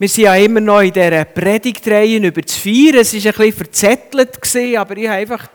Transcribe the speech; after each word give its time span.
Wir 0.00 0.08
sind 0.08 0.24
ja 0.24 0.36
immer 0.36 0.60
noch 0.60 0.80
in 0.80 0.92
dieser 0.92 1.24
Predigtreihe 1.24 2.18
über 2.18 2.40
das 2.40 2.54
Feiern. 2.54 2.98
Es 3.00 3.12
war 3.14 3.20
ein 3.20 3.32
bisschen 3.32 3.52
verzettelt, 3.52 4.78
aber 4.78 4.96
ich 4.96 5.08
habe 5.08 5.18
einfach, 5.18 5.48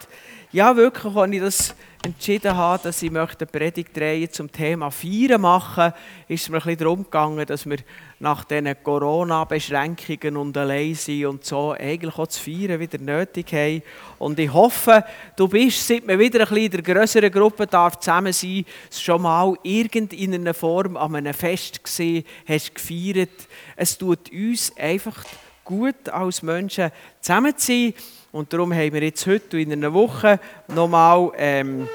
ja 0.52 0.76
wirklich, 0.76 1.16
als 1.16 1.32
ich 1.32 1.40
das 1.40 1.76
entschieden 2.06 2.58
habe, 2.58 2.84
dass 2.84 3.02
ich 3.02 3.10
möchte 3.10 3.46
eine 3.46 3.52
Predigtreihe 3.52 4.30
zum 4.30 4.52
Thema 4.52 4.92
Feiern 4.92 5.40
machen 5.40 5.94
ist 6.28 6.44
es 6.44 6.50
mir 6.50 6.58
ein 6.58 6.64
bisschen 6.64 6.78
darum 6.80 7.04
gegangen, 7.04 7.46
dass 7.46 7.66
wir 7.66 7.78
nach 8.20 8.44
diesen 8.44 8.76
Corona-Beschränkungen 8.84 10.36
und 10.36 10.58
allein 10.58 10.96
sind 10.96 11.26
und 11.26 11.46
so 11.46 11.72
eigentlich 11.72 12.18
auch 12.18 12.26
das 12.26 12.40
Feiern 12.40 12.78
wieder 12.78 12.98
nötig 12.98 13.54
haben. 13.54 13.84
Und 14.20 14.38
ich 14.38 14.52
hoffe, 14.52 15.06
du 15.38 15.48
bist, 15.48 15.88
seit 15.88 16.06
wir 16.06 16.20
wieder 16.20 16.42
ein 16.42 16.48
bisschen 16.48 16.66
in 16.66 16.72
der 16.72 16.82
grösseren 16.82 17.32
Gruppe 17.32 17.68
darf 17.68 17.98
zusammen 18.00 18.34
sein, 18.34 18.66
schon 18.92 19.22
mal 19.22 19.58
in 19.64 20.34
einer 20.34 20.54
Form 20.54 20.98
an 20.98 21.16
einem 21.16 21.34
Fest 21.34 21.82
gesehen, 21.82 22.26
hast 22.46 22.76
gefeiert. 22.76 23.48
Es 23.78 23.98
tut 23.98 24.30
uns 24.30 24.76
einfach 24.76 25.24
gut 25.64 26.10
als 26.10 26.42
Menschen 26.42 26.92
zusammen 27.22 27.58
zu 27.58 27.68
sein. 27.68 27.94
Und 28.34 28.52
darum 28.52 28.74
haben 28.74 28.92
wir 28.92 29.04
jetzt 29.04 29.28
heute 29.28 29.60
in 29.60 29.72
einer 29.72 29.94
Woche 29.94 30.40
nochmal 30.68 31.32
ähm, 31.38 31.88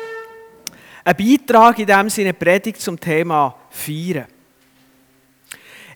einen 1.03 1.17
Beitrag 1.17 1.81
in 1.81 1.87
diesem 1.87 2.09
Sinne 2.09 2.33
Predigt 2.33 2.81
zum 2.81 2.99
Thema 2.99 3.57
Feiern. 3.71 4.27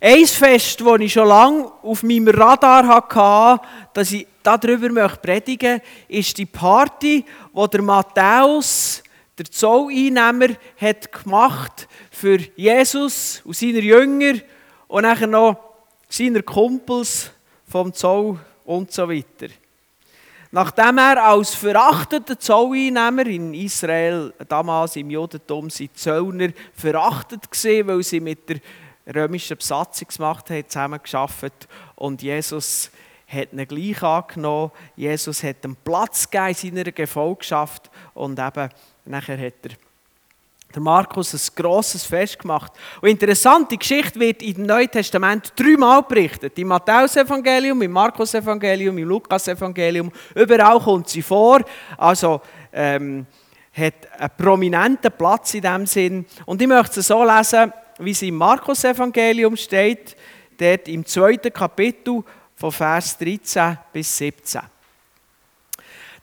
Ein 0.01 0.27
Fest, 0.27 0.81
das 0.81 1.01
ich 1.01 1.13
schon 1.13 1.29
lange 1.29 1.71
auf 1.83 2.03
meinem 2.03 2.27
Radar 2.27 2.89
hatte, 2.89 3.65
dass 3.95 4.11
ich 4.11 4.27
darüber 4.43 5.11
predigen 5.11 5.75
möchte, 5.75 5.87
ist 6.09 6.37
die 6.37 6.47
Party, 6.47 7.25
die 7.55 7.71
der 7.71 7.83
Matthäus, 7.83 9.05
der 9.39 9.47
Zolleinnehmer, 9.47 10.57
hat 10.77 11.13
gemacht 11.13 11.87
für 12.11 12.41
Jesus 12.57 13.43
und 13.45 13.55
seine 13.55 13.79
Jünger 13.79 14.41
und 14.89 15.03
nachher 15.03 15.29
noch 15.29 15.57
seine 16.09 16.43
Kumpels 16.43 17.31
vom 17.69 17.93
Zoll 17.95 18.41
und 18.65 18.91
so 18.91 19.09
weiter. 19.09 19.55
Nachdem 20.55 20.99
er 20.99 21.25
als 21.25 21.55
verachteter 21.55 22.39
Zolleinnehmer 22.39 23.27
in 23.27 23.55
Israel, 23.55 24.35
damals 24.49 24.97
im 24.97 25.09
Judentum, 25.09 25.71
sind 25.71 25.97
Zöllner 25.97 26.51
verachtet 26.75 27.51
gesehen, 27.51 27.87
weil 27.87 28.03
sie 28.03 28.21
mit 28.21 28.47
der 28.51 28.61
römischen 29.15 29.57
Besatzungsmacht 29.57 30.51
haben 30.51 30.69
zusammengearbeitet 30.69 31.67
und 31.97 32.21
Jesus 32.21 32.91
hat 33.27 33.55
ihn 33.55 33.67
gleich 33.67 34.03
angenommen. 34.03 34.73
Jesus 34.95 35.43
hat 35.43 35.65
einen 35.65 35.75
Platz 35.75 36.29
gegeben 36.29 36.49
in 36.49 36.77
seiner 36.77 36.93
Gefolgschaft 36.93 37.91
und 38.13 38.39
eben 38.39 38.69
nachher 39.07 39.39
hat 39.39 39.55
er 39.63 39.71
der 40.75 40.83
Markus 40.83 41.35
ein 41.35 41.55
grosses 41.55 42.05
Fest 42.05 42.39
gemacht. 42.39 42.73
Und 43.01 43.09
interessant, 43.09 43.71
die 43.71 43.79
Geschichte 43.79 44.19
wird 44.19 44.43
im 44.43 44.67
Neuen 44.67 44.91
Testament 44.91 45.53
dreimal 45.57 46.03
berichtet. 46.03 46.59
Im 46.59 46.69
Matthäus-Evangelium, 46.69 47.83
im 47.83 47.93
Markus-Evangelium, 47.93 48.99
im 48.99 49.09
Lukas-Evangelium. 49.09 50.11
Überall 50.35 50.81
kommt 50.81 51.09
sie 51.09 51.23
vor. 51.23 51.61
Also 51.97 52.41
ähm, 52.73 53.27
hat 53.73 53.95
einen 54.19 54.31
prominenten 54.37 55.13
Platz 55.13 55.55
in 55.55 55.63
diesem 55.63 55.87
Sinn. 55.87 56.27
Und 56.47 56.61
ich 56.61 56.69
möchte 56.69 57.01
es 57.01 57.07
so 57.07 57.25
lesen, 57.25 57.73
wie 57.99 58.15
sie 58.15 58.29
im 58.29 58.37
Markus-Evangelium 58.37 59.57
steht, 59.57 60.17
dort 60.59 60.89
im 60.89 61.05
zweiten 61.07 61.53
Kapitel 61.53 62.23
von 62.55 62.73
Vers 62.73 63.17
13 63.19 63.79
bis 63.93 64.17
17. 64.19 64.61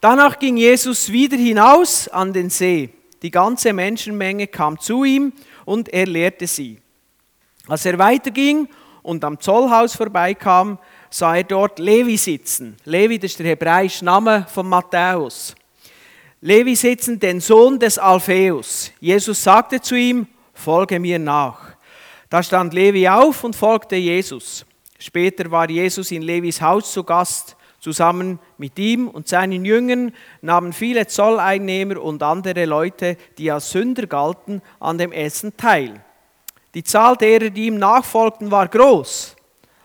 Danach 0.02 0.40
ging 0.40 0.56
Jesus 0.56 1.12
wieder 1.12 1.36
hinaus 1.36 2.08
an 2.08 2.32
den 2.32 2.50
See. 2.50 2.90
Die 3.22 3.32
ganze 3.32 3.74
Menschenmenge 3.74 4.48
kam 4.48 4.80
zu 4.80 5.04
ihm 5.04 5.34
und 5.66 5.90
er 5.90 6.06
lehrte 6.06 6.48
sie. 6.48 6.80
Als 7.68 7.86
er 7.86 8.00
weiterging 8.00 8.68
und 9.04 9.24
am 9.24 9.40
Zollhaus 9.40 9.96
vorbeikam, 9.96 10.80
sah 11.10 11.36
er 11.36 11.44
dort 11.44 11.80
Levi 11.80 12.18
sitzen. 12.18 12.78
Levi, 12.86 13.20
das 13.20 13.32
ist 13.32 13.40
der 13.40 13.48
hebräische 13.48 14.06
Name 14.06 14.46
von 14.52 14.68
Matthäus. 14.68 15.56
Levi 16.42 16.76
sitzen, 16.76 17.20
den 17.20 17.42
Sohn 17.42 17.78
des 17.78 17.98
Alpheus. 17.98 18.92
Jesus 19.02 19.44
sagte 19.44 19.82
zu 19.82 19.96
ihm, 19.96 20.28
folge 20.54 21.00
mir 21.00 21.20
nach. 21.20 21.60
Da 22.30 22.42
stand 22.42 22.74
Levi 22.74 23.08
auf 23.08 23.44
und 23.44 23.56
folgte 23.56 23.96
Jesus. 23.96 24.66
Später 24.98 25.50
war 25.52 25.70
Jesus 25.70 26.12
in 26.12 26.22
Levis 26.22 26.62
Haus 26.62 26.94
zu 26.94 27.04
Gast. 27.04 27.56
Zusammen 27.80 28.40
mit 28.58 28.78
ihm 28.78 29.08
und 29.08 29.28
seinen 29.28 29.64
Jüngern 29.64 30.14
nahmen 30.42 30.74
viele 30.74 31.08
Zolleinnehmer 31.08 32.02
und 32.02 32.22
andere 32.22 32.66
Leute, 32.66 33.16
die 33.38 33.52
als 33.52 33.72
Sünder 33.72 34.06
galten, 34.06 34.62
an 34.80 34.98
dem 34.98 35.14
Essen 35.14 35.56
teil. 35.56 36.04
Die 36.74 36.84
Zahl 36.84 37.16
derer, 37.16 37.50
die 37.50 37.68
ihm 37.68 37.78
nachfolgten, 37.78 38.52
war 38.52 38.68
groß. 38.68 39.36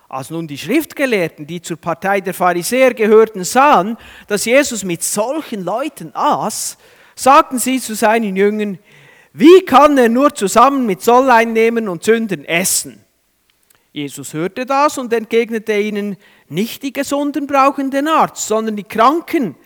Als 0.08 0.30
nun 0.30 0.46
die 0.46 0.58
Schriftgelehrten, 0.58 1.46
die 1.46 1.62
zur 1.62 1.76
Partei 1.76 2.20
der 2.20 2.34
Pharisäer 2.34 2.94
gehörten, 2.94 3.44
sahen, 3.44 3.96
dass 4.26 4.44
Jesus 4.44 4.84
mit 4.84 5.02
solchen 5.02 5.64
Leuten 5.64 6.10
aß, 6.14 6.76
sagten 7.14 7.58
sie 7.58 7.80
zu 7.80 7.94
seinen 7.94 8.36
Jüngern, 8.36 8.78
wie 9.32 9.62
kann 9.62 9.98
er 9.98 10.08
nur 10.08 10.34
zusammen 10.34 10.86
mit 10.86 11.02
Zolleinnehmern 11.02 11.88
und 11.88 12.04
Sündern 12.04 12.44
essen? 12.44 13.04
Jesus 13.92 14.34
hörte 14.34 14.66
das 14.66 14.98
und 14.98 15.12
entgegnete 15.12 15.76
ihnen, 15.78 16.16
nicht 16.48 16.82
die 16.82 16.92
Gesunden 16.92 17.46
brauchen 17.46 17.90
den 17.90 18.08
Arzt, 18.08 18.46
sondern 18.46 18.76
die 18.76 18.84
Kranken. 18.84 19.56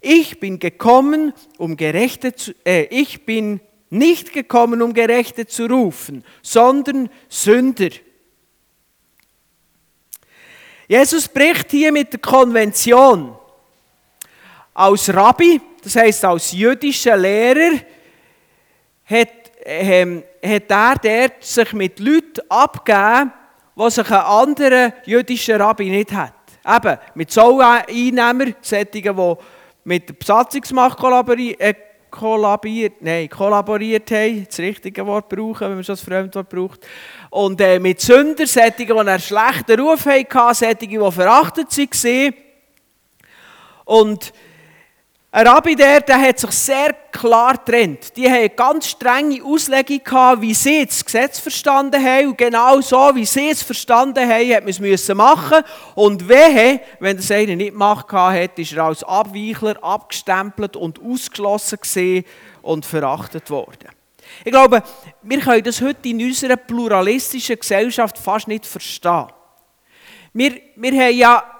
Ich 0.00 0.38
bin 0.38 0.58
gekommen, 0.58 1.32
um 1.56 1.76
Gerechte 1.76 2.34
zu, 2.34 2.52
äh, 2.64 2.84
ich 2.84 3.26
bin 3.26 3.60
nicht 3.90 4.32
gekommen, 4.32 4.82
um 4.82 4.94
Gerechte 4.94 5.46
zu 5.46 5.66
rufen, 5.66 6.24
sondern 6.42 7.10
Sünder. 7.28 7.90
Jesus 10.86 11.28
bricht 11.28 11.70
hier 11.70 11.92
mit 11.92 12.12
der 12.12 12.20
Konvention. 12.20 13.36
Als 14.72 15.12
Rabbi, 15.12 15.60
das 15.82 15.96
heißt 15.96 16.24
als 16.24 16.52
jüdischer 16.52 17.16
Lehrer, 17.16 17.80
hat, 19.04 19.28
ähm, 19.64 20.22
hat 20.42 20.70
er 20.70 20.96
dort 21.28 21.44
sich 21.44 21.72
mit 21.72 21.98
Leuten 21.98 22.40
abgegeben, 22.48 23.32
was 23.78 23.94
sich 23.94 24.10
ein 24.10 24.20
anderer 24.20 24.92
jüdischer 25.04 25.60
Rabbi 25.60 25.88
nicht 25.88 26.12
hat. 26.12 26.32
Eben, 26.66 26.98
mit 27.14 27.30
Zolleinnehmern, 27.30 28.56
solchen, 28.60 28.88
die 28.90 29.34
mit 29.84 30.08
der 30.08 30.14
Besatzungsmacht 30.14 30.98
kollaboriert, 30.98 31.60
äh, 31.60 31.74
nein, 33.00 33.28
kollaboriert 33.28 34.10
haben, 34.10 34.46
das 34.48 34.58
richtige 34.58 35.06
Wort 35.06 35.28
brauchen, 35.28 35.68
wenn 35.68 35.74
man 35.76 35.84
schon 35.84 35.92
das 35.92 36.00
Fremdwort 36.00 36.48
braucht. 36.48 36.80
Und 37.30 37.60
äh, 37.60 37.78
mit 37.78 38.00
Sündern, 38.00 38.48
solchen, 38.48 38.74
die 38.78 38.92
einen 38.92 39.20
schlechten 39.20 39.80
Ruf 39.80 40.06
hatten, 40.06 40.54
solchen, 40.54 40.78
die 40.80 41.12
verachtet 41.12 41.78
waren. 41.78 42.34
Und 43.84 44.32
ein 45.30 45.46
Rabbi 45.46 45.76
der, 45.76 46.00
der 46.00 46.20
hat 46.22 46.38
sich 46.38 46.50
sehr 46.52 46.94
klar 47.12 47.58
getrennt. 47.58 48.16
Die 48.16 48.26
eine 48.26 48.48
ganz 48.48 48.88
strenge 48.88 49.44
Auslegung 49.44 50.02
gehabt, 50.02 50.40
wie 50.40 50.54
sie 50.54 50.86
das 50.86 51.04
Gesetz 51.04 51.38
verstanden 51.38 52.02
haben. 52.02 52.28
Und 52.28 52.38
genau 52.38 52.80
so, 52.80 53.10
wie 53.14 53.26
sie 53.26 53.50
es 53.50 53.62
verstanden 53.62 54.26
haben, 54.26 54.54
hat 54.54 54.64
man 54.64 54.84
es 54.90 55.08
machen. 55.14 55.62
Und 55.94 56.26
wehe, 56.26 56.80
wenn 56.98 57.18
das 57.18 57.30
einer 57.30 57.56
nicht 57.56 57.72
gemacht 57.72 58.10
hat, 58.10 58.58
ist 58.58 58.72
er 58.72 58.84
als 58.84 59.04
Abweichler 59.04 59.76
abgestempelt 59.84 60.76
und 60.76 60.98
ausgeschlossen 60.98 61.78
gesehen 61.78 62.24
und 62.62 62.86
verachtet 62.86 63.50
worden. 63.50 63.90
Ich 64.46 64.52
glaube, 64.52 64.82
wir 65.22 65.40
können 65.40 65.62
das 65.62 65.82
heute 65.82 66.08
in 66.08 66.22
unserer 66.22 66.56
pluralistischen 66.56 67.58
Gesellschaft 67.58 68.16
fast 68.16 68.48
nicht 68.48 68.64
verstehen. 68.64 69.26
Wir, 70.32 70.58
wir 70.76 70.92
haben 70.92 71.16
ja 71.16 71.57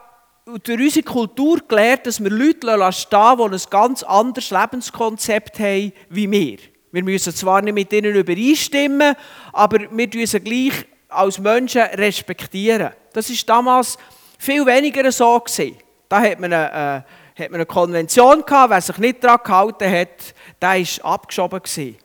durch 0.63 0.81
unsere 0.81 1.05
Kultur 1.05 1.61
gelernt, 1.67 2.07
dass 2.07 2.23
wir 2.23 2.31
Leute 2.31 2.93
stehen 2.93 3.37
die 3.37 3.43
ein 3.45 3.61
ganz 3.71 4.03
anderes 4.03 4.51
Lebenskonzept 4.51 5.59
haben 5.59 5.93
wie 6.09 6.31
wir. 6.31 6.59
Wir 6.91 7.05
müssen 7.05 7.35
zwar 7.35 7.61
nicht 7.61 7.75
mit 7.75 7.93
ihnen 7.93 8.15
übereinstimmen, 8.15 9.15
aber 9.53 9.79
wir 9.91 10.11
tun 10.11 10.27
sie 10.27 10.41
gleich 10.41 10.87
als 11.09 11.39
Menschen 11.39 11.83
respektieren. 11.83 12.93
Das 13.13 13.29
ist 13.29 13.49
damals 13.49 13.99
viel 14.39 14.65
weniger 14.65 15.11
so 15.13 15.39
gewesen. 15.39 15.77
Da 16.09 16.21
hat 16.21 16.41
man 16.41 16.53
eine, 16.53 17.05
äh, 17.37 17.43
hat 17.43 17.51
man 17.51 17.57
eine 17.57 17.67
Konvention 17.67 18.43
gehabt, 18.45 18.71
wer 18.71 18.81
sich 18.81 18.99
nicht 18.99 19.23
daran 19.23 19.41
gehalten 19.45 19.91
hat, 19.91 20.35
der 20.63 20.69
war 20.71 21.13
abgeschoben 21.13 21.63
gewesen. 21.63 21.97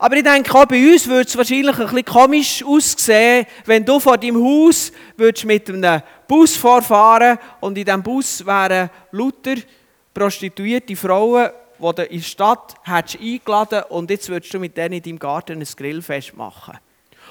Aber 0.00 0.16
ich 0.16 0.22
denke, 0.22 0.54
auch 0.54 0.64
bei 0.64 0.92
uns 0.92 1.08
würde 1.08 1.28
es 1.28 1.36
wahrscheinlich 1.36 1.76
ein 1.76 1.86
bisschen 1.86 2.04
komisch 2.04 2.64
aussehen, 2.64 3.46
wenn 3.64 3.84
du 3.84 3.98
vor 3.98 4.16
deinem 4.16 4.42
Haus 4.42 4.92
würdest 5.16 5.44
mit 5.44 5.68
einem 5.68 6.02
Bus 6.28 6.56
vorfahren 6.56 7.36
und 7.58 7.76
in 7.76 7.84
diesem 7.84 8.02
Bus 8.02 8.46
wären 8.46 8.90
lauter 9.10 9.56
prostituierte 10.14 10.94
Frauen, 10.94 11.50
die 11.78 11.94
du 11.94 12.02
in 12.02 12.18
der 12.18 12.24
Stadt 12.24 12.74
hättest 12.84 13.20
eingeladen 13.20 13.82
und 13.88 14.08
jetzt 14.10 14.28
würdest 14.28 14.54
du 14.54 14.60
mit 14.60 14.76
denen 14.76 14.94
in 14.94 15.02
deinem 15.02 15.18
Garten 15.18 15.60
ein 15.60 15.68
Grillfest 15.76 16.36
machen. 16.36 16.78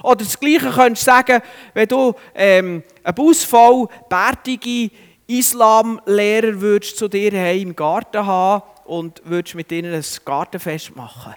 Oder 0.04 0.18
das 0.18 0.38
Gleiche 0.38 0.70
könntest 0.70 1.08
du 1.08 1.12
sagen, 1.12 1.42
wenn 1.74 1.88
du 1.88 2.14
ähm, 2.36 2.84
einen 3.02 3.16
Bus 3.16 3.46
voll 3.46 3.88
bärtige 4.10 4.92
Islamlehrer 5.26 6.60
würdest 6.60 6.98
zu 6.98 7.08
dir 7.08 7.34
im 7.54 7.76
Garten 7.76 8.26
haben 8.26 8.64
und 8.86 9.22
würdest 9.24 9.56
mit 9.56 9.72
ihnen 9.72 9.94
ein 9.94 10.06
Gartenfest 10.26 10.96
machen. 10.96 11.34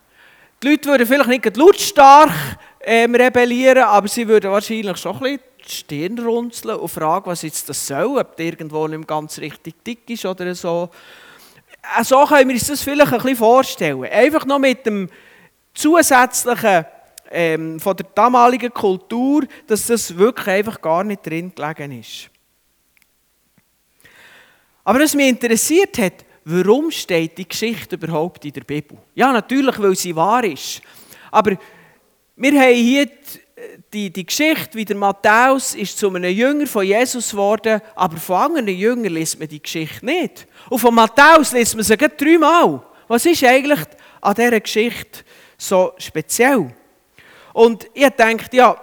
Die 0.63 0.69
Leute 0.69 0.91
würden 0.91 1.07
vielleicht 1.07 1.29
nicht 1.29 1.57
lautstark 1.57 2.31
ähm, 2.83 3.15
rebellieren, 3.15 3.85
aber 3.85 4.09
sie 4.09 4.29
würden 4.29 4.51
wahrscheinlich 4.51 4.99
schon 4.99 5.25
ein 5.25 5.39
die 5.65 5.71
Stirn 5.71 6.19
runzeln 6.19 6.77
und 6.77 6.89
frage, 6.89 7.27
was 7.27 7.43
jetzt 7.43 7.69
das 7.69 7.87
soll, 7.87 8.19
ob 8.19 8.37
der 8.37 8.47
irgendwo 8.47 8.87
nicht 8.87 9.07
ganz 9.07 9.39
richtig 9.39 9.83
dick 9.85 10.09
ist 10.11 10.27
oder 10.27 10.55
so. 10.55 10.91
Äh, 11.99 12.05
so 12.05 12.25
können 12.27 12.49
wir 12.49 12.55
uns 12.55 12.67
das 12.67 12.83
vielleicht 12.83 13.13
ein 13.13 13.19
bisschen 13.19 13.37
vorstellen. 13.37 14.05
Einfach 14.05 14.45
noch 14.45 14.59
mit 14.59 14.85
dem 14.85 15.09
zusätzlichen 15.73 16.85
ähm, 17.31 17.81
von 17.81 17.97
der 17.97 18.07
damaligen 18.15 18.75
Kultur, 18.75 19.45
dass 19.67 19.87
das 19.87 20.17
wirklich 20.17 20.47
einfach 20.47 20.81
gar 20.81 21.05
nicht 21.05 21.25
drin 21.25 21.53
gelegen 21.55 22.01
ist. 22.01 22.29
Aber 24.85 25.01
was 25.01 25.15
mich 25.15 25.29
interessiert 25.29 25.97
hat, 25.99 26.25
warum 26.51 26.91
steht 26.91 27.39
die 27.39 27.49
Geschichte 27.49 27.97
überhaupt 27.97 28.45
in 28.45 28.53
der 28.53 28.63
Bibel? 28.63 28.99
Ja, 29.15 29.33
natürlich, 29.33 29.81
weil 29.81 29.95
sie 29.95 30.15
wahr 30.15 30.45
ist. 30.45 30.83
Aber 31.31 31.57
wir 32.37 32.61
haben 32.61 32.75
hier 32.75 33.09
die, 33.93 34.11
die 34.11 34.27
Geschichte, 34.27 34.75
wie 34.75 34.85
der 34.85 34.97
Matthäus 34.97 35.75
ist 35.75 35.99
zu 35.99 36.09
einem 36.09 36.33
Jünger 36.33 36.67
von 36.67 36.85
Jesus 36.85 37.31
geworden, 37.31 37.81
aber 37.95 38.17
von 38.17 38.37
anderen 38.37 38.69
Jüngern 38.69 39.13
liest 39.13 39.39
man 39.39 39.49
die 39.49 39.63
Geschichte 39.63 40.05
nicht. 40.05 40.47
Und 40.69 40.79
von 40.79 40.95
Matthäus 40.95 41.53
liest 41.53 41.75
man 41.75 41.85
sie 41.85 41.97
dreimal. 41.97 42.83
Was 43.09 43.27
ist 43.27 43.45
eigentlich 43.45 43.81
an 44.21 44.35
dieser 44.35 44.61
Geschichte 44.61 45.21
so 45.59 45.93
speziell? 45.99 46.73
Und 47.53 47.89
ich 47.93 48.09
denke, 48.11 48.45
ja, 48.57 48.77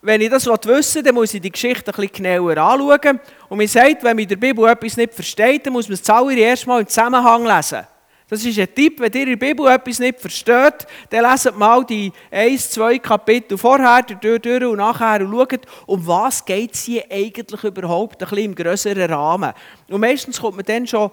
wenn 0.00 0.20
ich 0.20 0.30
das 0.30 0.46
wissen 0.46 0.96
will, 0.96 1.02
dann 1.02 1.14
muss 1.14 1.34
ich 1.34 1.40
die 1.40 1.50
Geschichte 1.50 1.90
ein 1.90 1.96
bisschen 1.96 2.24
genauer 2.24 2.56
anschauen. 2.56 3.20
Und 3.48 3.58
man 3.58 3.66
sagt, 3.66 4.04
wenn 4.04 4.16
man 4.16 4.18
in 4.18 4.28
der 4.28 4.36
Bibel 4.36 4.68
etwas 4.68 4.96
nicht 4.96 5.14
versteht, 5.14 5.66
dann 5.66 5.72
muss 5.72 5.88
man 5.88 5.94
es 5.94 6.02
zuallererst 6.02 6.66
mal 6.66 6.80
im 6.80 6.86
Zusammenhang 6.86 7.44
lesen. 7.44 7.86
Das 8.28 8.44
ist 8.44 8.58
ein 8.58 8.74
Tipp, 8.74 9.00
wenn 9.00 9.12
ihr 9.12 9.22
in 9.22 9.38
der 9.38 9.46
Bibel 9.46 9.66
etwas 9.66 9.98
nicht 9.98 10.20
versteht, 10.20 10.86
dann 11.08 11.30
leset 11.30 11.56
mal 11.56 11.82
die 11.84 12.12
1, 12.30 12.70
2 12.72 12.98
Kapitel 12.98 13.56
vorher, 13.56 14.02
durch, 14.02 14.42
durch 14.42 14.64
und 14.64 14.76
nachher 14.76 15.22
und 15.22 15.32
schaut, 15.32 15.60
um 15.86 16.06
was 16.06 16.44
geht 16.44 16.74
es 16.74 16.82
hier 16.84 17.04
eigentlich 17.10 17.64
überhaupt, 17.64 18.22
ein 18.22 18.28
bisschen 18.28 18.44
im 18.44 18.54
grösseren 18.54 19.10
Rahmen. 19.10 19.54
Und 19.88 20.00
meistens 20.00 20.40
kommt 20.40 20.56
man 20.56 20.66
dann 20.66 20.86
schon 20.86 21.10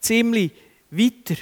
ziemlich 0.00 0.52
weiter. 0.90 1.34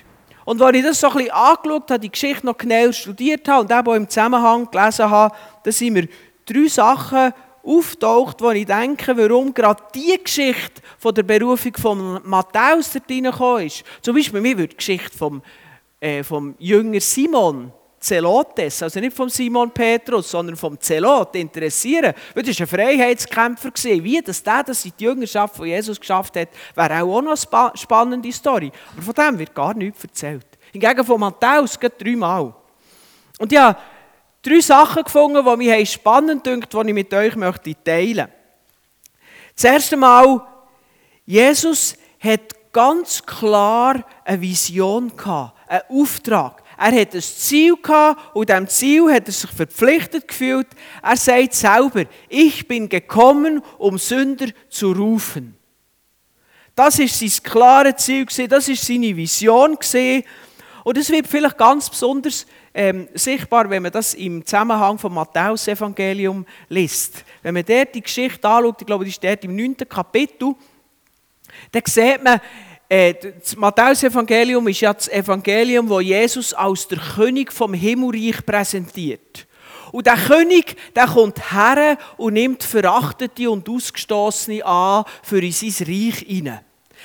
Und 0.47 0.63
als 0.63 0.77
ich 0.77 0.83
das 0.83 0.99
so 0.99 1.09
ein 1.09 1.17
bisschen 1.17 1.33
angeschaut 1.33 1.91
habe, 1.91 2.01
die 2.01 2.11
Geschichte 2.11 2.47
noch 2.47 2.57
genauer 2.57 2.95
studiert 2.95 3.47
habe 3.47 3.61
und 3.61 3.71
eben 3.71 3.89
auch 3.89 3.95
im 3.95 4.09
Zusammenhang 4.09 4.71
gelesen 4.71 5.11
habe, 5.11 5.35
da 5.63 5.71
sind 5.71 5.93
mir 5.93 6.09
drei 6.53 6.69
Sachen 6.69 7.33
auftaucht, 7.63 8.41
wo 8.41 8.51
ich 8.51 8.67
denke, 8.67 9.17
warum 9.17 9.53
gerade 9.53 9.83
die 9.95 10.19
Geschichte 10.23 10.83
von 10.99 11.15
der 11.15 11.23
Berufung 11.23 11.75
von 11.77 12.21
Matthäus 12.25 12.93
dort 12.93 13.11
reingekommen 13.11 13.67
ist. 13.67 13.85
Zum 14.01 14.15
Beispiel, 14.15 14.41
mir 14.41 14.57
würde 14.57 14.69
die 14.69 14.77
Geschichte 14.77 15.17
vom, 15.17 15.43
äh, 16.01 16.23
vom 16.23 16.55
Jünger 16.59 17.01
Simon 17.01 17.73
Zelotes, 18.01 18.83
also 18.83 18.99
nicht 18.99 19.15
vom 19.15 19.29
Simon 19.29 19.71
Petrus, 19.71 20.31
sondern 20.31 20.57
vom 20.57 20.81
Zelot 20.81 21.37
interessieren. 21.37 22.15
Weil 22.35 22.43
das 22.43 22.59
war 22.59 22.65
ein 22.65 22.69
Freiheitskämpfer. 22.69 23.71
Wie 24.03 24.23
das 24.23 24.43
der 24.43 24.63
das 24.63 24.87
in 24.87 24.93
die 24.99 25.05
Jüngerschaft 25.05 25.57
von 25.57 25.67
Jesus 25.67 26.01
geschafft 26.01 26.35
hat, 26.37 26.49
wäre 26.75 27.03
auch 27.03 27.21
noch 27.21 27.37
eine 27.53 27.73
spannende 27.75 28.33
Story. 28.33 28.73
Aber 28.93 29.03
von 29.03 29.15
dem 29.15 29.39
wird 29.39 29.55
gar 29.55 29.75
nichts 29.75 30.03
erzählt. 30.03 30.47
Hingegen 30.73 31.05
von 31.05 31.21
Matthäus 31.21 31.79
geht 31.79 32.01
dreimal. 32.03 32.55
Und 33.39 33.53
ja, 33.53 33.77
drei 34.43 34.61
Sachen 34.61 35.05
gefunden, 35.05 35.45
die 35.45 35.57
mich 35.57 35.93
spannend 35.93 36.47
dünkt, 36.47 36.73
die 36.73 36.79
ich 36.79 36.95
mit 36.95 37.13
euch 37.13 37.37
möchte 37.37 37.75
teilen 37.85 38.17
möchte. 38.17 38.33
Das 39.55 39.65
erste 39.65 39.97
Mal, 39.97 40.41
Jesus 41.27 41.95
hat 42.19 42.73
ganz 42.73 43.25
klar 43.25 44.05
eine 44.25 44.41
Vision 44.41 45.15
gehabt, 45.17 45.59
einen 45.69 45.83
Auftrag. 45.91 46.63
Er 46.79 46.99
hat 46.99 47.15
ein 47.15 47.21
Ziel 47.21 47.77
gehabt 47.77 48.35
und 48.35 48.49
diesem 48.49 48.69
Ziel 48.69 49.13
hat 49.13 49.27
er 49.27 49.33
sich 49.33 49.51
verpflichtet 49.51 50.27
gefühlt. 50.27 50.69
Er 51.03 51.17
sagt 51.17 51.53
selber, 51.53 52.05
ich 52.29 52.67
bin 52.67 52.89
gekommen, 52.89 53.63
um 53.77 53.99
Sünder 53.99 54.47
zu 54.71 54.93
rufen. 54.93 55.57
Das 56.75 56.99
ist 56.99 57.19
sein 57.19 57.43
klares 57.43 57.97
Ziel, 57.97 58.25
das 58.49 58.69
ist 58.69 58.87
seine 58.87 59.15
Vision. 59.15 59.77
Und 60.85 60.97
es 60.97 61.11
wird 61.11 61.27
vielleicht 61.27 61.59
ganz 61.59 61.91
besonders 61.91 62.47
ähm, 62.73 63.09
sichtbar, 63.15 63.69
wenn 63.69 63.83
man 63.83 63.93
das 63.93 64.15
im 64.15 64.45
Zusammenhang 64.45 64.99
vom 64.99 65.15
Matthäus-Evangelium 65.15 66.47
liest. 66.69 67.25
Wenn 67.43 67.55
man 67.55 67.65
dort 67.65 67.95
die 67.95 68.03
Geschichte 68.03 68.49
anschaut, 68.49 68.81
ich 68.81 68.87
glaube, 68.87 69.05
die 69.05 69.13
steht 69.13 69.45
im 69.45 69.57
9. 69.57 69.77
Kapitel, 69.89 70.55
dann 71.73 71.83
sieht 71.87 72.23
man, 72.23 72.41
äh, 72.89 73.15
das 73.41 73.57
Matthäus-Evangelium 73.57 74.67
ist 74.69 74.81
ja 74.81 74.93
das 74.93 75.09
Evangelium, 75.09 75.89
wo 75.89 76.01
Jesus 76.01 76.55
als 76.55 76.87
der 76.89 76.99
König 76.99 77.53
vom 77.53 77.75
Himmelreich 77.75 78.45
präsentiert. 78.45 79.47
Und 79.93 80.07
der 80.07 80.17
König, 80.17 80.77
der 80.95 81.07
kommt 81.07 81.53
her 81.53 81.99
und 82.17 82.35
nimmt 82.35 82.63
Verachtete 82.63 83.51
und 83.51 83.69
Ausgestoßene 83.69 84.65
an 84.65 85.05
für 85.23 85.43
in 85.43 85.53
sein 85.53 85.87
Reich 85.87 86.19
hinein. 86.27 86.61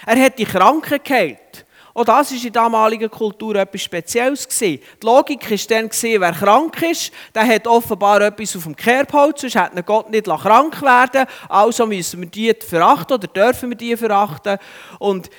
Er 0.06 0.20
hat 0.22 0.38
die 0.38 0.46
Kranken 0.46 1.00
geheilt. 1.04 1.65
Auch 1.98 2.04
das 2.04 2.30
war 2.30 2.36
in 2.36 2.44
der 2.44 2.52
damaligen 2.52 3.10
Kultur 3.10 3.56
etwas 3.56 3.82
Spezielles. 3.82 4.50
Die 4.60 4.82
Logik 5.02 5.50
war 5.50 5.58
dann, 5.70 5.90
wer 5.90 6.32
krank 6.34 6.82
ist, 6.82 7.14
der 7.34 7.48
hat 7.48 7.66
offenbar 7.68 8.20
etwas 8.20 8.54
auf 8.58 8.64
dem 8.64 8.76
Kerbholz, 8.76 9.42
sonst 9.42 9.56
hätte 9.56 9.82
Gott 9.82 10.10
nicht 10.10 10.26
krank 10.26 10.82
werden 10.82 11.26
Also 11.48 11.86
müssen 11.86 12.20
wir 12.20 12.28
die 12.28 12.54
verachten 12.54 13.14
oder 13.14 13.28
dürfen 13.28 13.70
wir 13.70 13.78
die 13.78 13.96
verachten. 13.96 14.58
Und, 15.00 15.30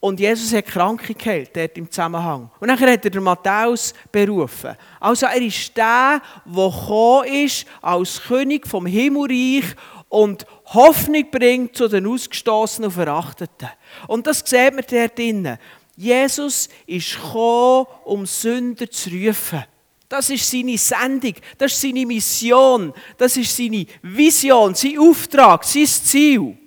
und 0.00 0.20
Jesus 0.20 0.52
hat 0.52 0.66
Kranke 0.66 1.14
geheilt, 1.14 1.56
dort 1.56 1.78
im 1.78 1.90
Zusammenhang. 1.90 2.50
Und 2.60 2.68
dann 2.68 2.78
hat 2.78 3.04
er 3.06 3.10
den 3.10 3.22
Matthäus 3.22 3.94
berufen. 4.10 4.76
Also 5.00 5.24
er 5.24 5.40
ist 5.40 5.74
der, 5.74 6.20
der 6.44 6.70
gekommen 6.70 7.24
ist 7.24 7.64
als 7.80 8.22
König 8.22 8.66
vom 8.66 8.84
Himmelreich 8.84 9.64
und 10.10 10.44
Hoffnung 10.66 11.24
bringt 11.30 11.74
zu 11.74 11.88
den 11.88 12.06
Ausgestoßenen 12.06 12.88
und 12.88 12.94
Verachteten. 12.94 13.70
Und 14.08 14.26
das 14.26 14.40
sieht 14.44 14.74
man 14.74 14.84
dort 14.86 15.18
drinnen. 15.18 15.58
Jesus 15.96 16.68
ist 16.86 17.14
gekommen, 17.14 17.86
um 18.04 18.26
Sünder 18.26 18.90
zu 18.90 19.10
rufen. 19.10 19.64
Das 20.08 20.28
ist 20.28 20.50
seine 20.50 20.76
Sendung, 20.76 21.34
das 21.56 21.72
ist 21.72 21.80
seine 21.80 22.04
Mission, 22.04 22.92
das 23.16 23.36
ist 23.36 23.56
seine 23.56 23.86
Vision, 24.02 24.74
sein 24.74 24.98
Auftrag, 24.98 25.64
sein 25.64 25.86
Ziel. 25.86 26.58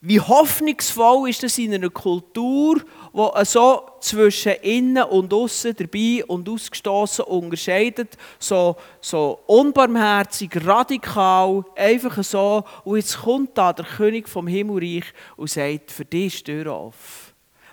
Wie 0.00 0.20
hoffnungsvoll 0.20 1.28
ist 1.30 1.42
das 1.42 1.58
in 1.58 1.74
einer 1.74 1.90
Kultur, 1.90 2.80
wo 3.12 3.32
so 3.42 3.82
zwischen 3.98 4.52
innen 4.62 5.02
und 5.02 5.34
außen 5.34 5.74
dabei 5.74 6.24
und 6.28 6.48
ausgestoßen 6.48 7.24
unterscheidet, 7.24 8.16
so, 8.38 8.76
so 9.00 9.40
unbarmherzig, 9.46 10.64
radikal, 10.64 11.64
einfach 11.74 12.22
so. 12.22 12.62
Und 12.84 12.98
jetzt 12.98 13.18
kommt 13.22 13.58
da 13.58 13.72
der 13.72 13.86
König 13.86 14.28
vom 14.28 14.46
Himmelreich 14.46 15.06
und 15.36 15.50
sagt: 15.50 15.90
Für 15.90 16.04
dich 16.04 16.34
ist 16.34 16.46
die 16.46 16.52
Tür 16.52 16.72
auf. 16.72 17.25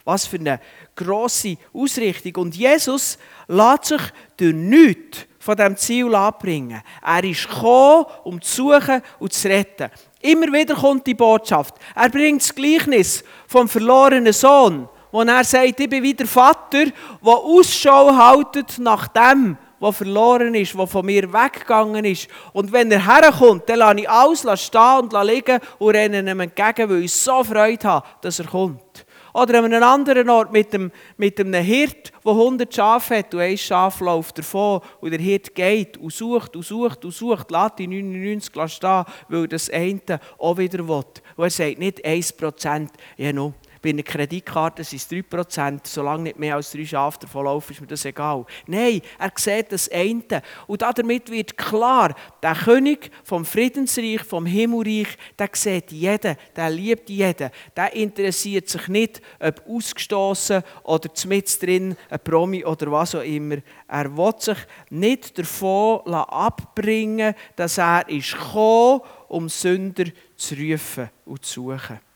Was 0.06 0.26
für 0.26 0.38
eine 0.38 0.60
grosse 0.96 1.58
Ausrichtung. 1.74 2.44
Und 2.44 2.56
Jesus 2.56 3.18
lässt 3.48 3.86
sich 3.86 4.02
durch 4.38 4.54
nichts 4.54 5.26
von 5.40 5.58
diesem 5.58 5.78
Ziel 5.78 6.16
abbringen. 6.16 6.82
Er 7.06 7.24
ist 7.24 7.48
gekommen, 7.48 8.06
um 8.24 8.42
zu 8.42 8.72
suchen 8.72 9.02
und 9.20 9.34
zu 9.34 9.48
retten. 9.48 9.90
Immer 10.22 10.52
wieder 10.54 10.76
kommt 10.76 11.06
die 11.06 11.14
Botschaft. 11.14 11.76
Er 11.96 12.10
bringt 12.10 12.42
das 12.42 12.56
Gleichnis 12.56 13.24
vom 13.48 13.68
verlorenen 13.68 14.32
Sohn, 14.32 14.88
wo 15.12 15.22
er 15.22 15.44
sagt, 15.44 15.80
ich 15.80 15.90
bin 15.90 16.02
wie 16.02 16.14
der 16.14 16.28
Vater, 16.28 16.86
der 16.86 16.94
Ausschau 17.34 18.16
haltet 18.16 18.80
nach 18.80 19.10
dem, 19.10 19.58
was 19.84 19.98
verloren 19.98 20.56
ist, 20.56 20.78
was 20.78 20.90
von 20.90 21.06
mir 21.06 21.32
weggegangen 21.32 22.06
ist. 22.06 22.30
Und 22.54 22.72
wenn 22.72 22.90
er 22.90 23.06
herkommt, 23.06 23.68
dann 23.68 23.80
lasse 23.80 24.00
ich 24.00 24.10
alles 24.10 24.64
stehen 24.64 25.00
und 25.02 25.14
liegen 25.26 25.60
und 25.78 25.96
renne 25.96 26.32
ihm 26.32 26.40
entgegen, 26.40 26.90
weil 26.90 27.04
ich 27.04 27.14
so 27.14 27.44
Freude 27.44 27.86
habe, 27.86 28.08
dass 28.22 28.40
er 28.40 28.46
kommt. 28.46 29.03
Oder 29.34 29.60
an 29.60 29.66
einem 29.66 29.84
anderen 29.84 30.30
Ort 30.30 30.52
mit, 30.52 30.74
dem, 30.74 30.92
mit 31.18 31.40
einem 31.40 31.63
Hirt, 31.63 32.12
der 32.24 32.32
100 32.32 32.74
Schafe 32.74 33.18
hat 33.18 33.34
und 33.34 33.40
ein 33.40 33.58
Schaf 33.58 34.00
läuft 34.00 34.38
davon 34.38 34.82
und 35.02 35.12
der 35.12 35.20
Hirt 35.20 35.56
geht 35.56 35.98
und 35.98 36.13
sucht 36.13 36.56
und 36.56 36.63
sucht 36.63 37.04
und 37.04 37.12
sucht, 37.12 37.50
lässt 37.50 37.80
die 37.80 37.88
99 37.88 38.72
stehen, 38.72 39.06
weil 39.30 39.48
das 39.48 39.70
eine 39.72 40.20
auch 40.38 40.58
wieder 40.58 40.88
will. 40.88 41.04
Und 41.36 41.44
er 41.44 41.50
sagt 41.50 41.80
nicht 41.80 42.06
1%, 42.06 42.90
ja, 43.18 43.34
no. 43.34 43.54
Bei 43.84 43.90
einer 43.90 44.02
Kreditkarte 44.02 44.82
sind 44.82 45.02
es 45.02 45.12
3%, 45.12 45.82
solange 45.84 46.24
nicht 46.24 46.40
mehr 46.40 46.56
als 46.56 46.72
drei 46.72 46.86
Schafe 46.86 47.20
davon 47.20 47.44
laufen, 47.44 47.74
ist 47.74 47.82
mir 47.82 47.88
das 47.88 48.06
egal. 48.06 48.46
Nein, 48.66 49.02
er 49.20 49.32
sieht 49.36 49.74
das 49.74 49.92
eine. 49.92 50.42
Und 50.68 50.82
damit 50.82 51.30
wird 51.30 51.58
klar, 51.58 52.16
der 52.42 52.56
König 52.56 53.12
vom 53.25 53.44
Friedensreich, 53.44 54.22
vom 54.22 54.46
Himmelreich, 54.46 55.18
der 55.38 55.50
sieht 55.52 55.92
jeden, 55.92 56.38
der 56.56 56.70
liebt 56.70 57.10
jeden. 57.10 57.50
Der 57.75 57.94
interessiert 57.94 58.70
sich 58.70 58.88
nicht, 58.88 59.22
ob 59.38 59.62
ausgestoßen 59.68 60.63
oder 60.84 61.10
mit 61.25 61.62
drin, 61.62 61.98
ein 62.10 62.20
Promi 62.24 62.63
oder 62.63 62.90
was 62.90 63.16
auch 63.16 63.22
immer. 63.22 63.58
Er 63.90 64.16
will 64.16 64.34
sich 64.40 64.60
nicht 64.92 65.38
davon 65.38 66.00
abbringen, 66.13 67.36
dass 67.58 67.78
er 67.78 68.08
ist 68.08 68.32
gekommen, 68.32 69.02
um 69.28 69.50
Sünder 69.50 70.06
zu 70.38 70.56
rufen 70.56 71.10
und 71.25 71.44
zu 71.44 71.63
suchen. 71.63 72.12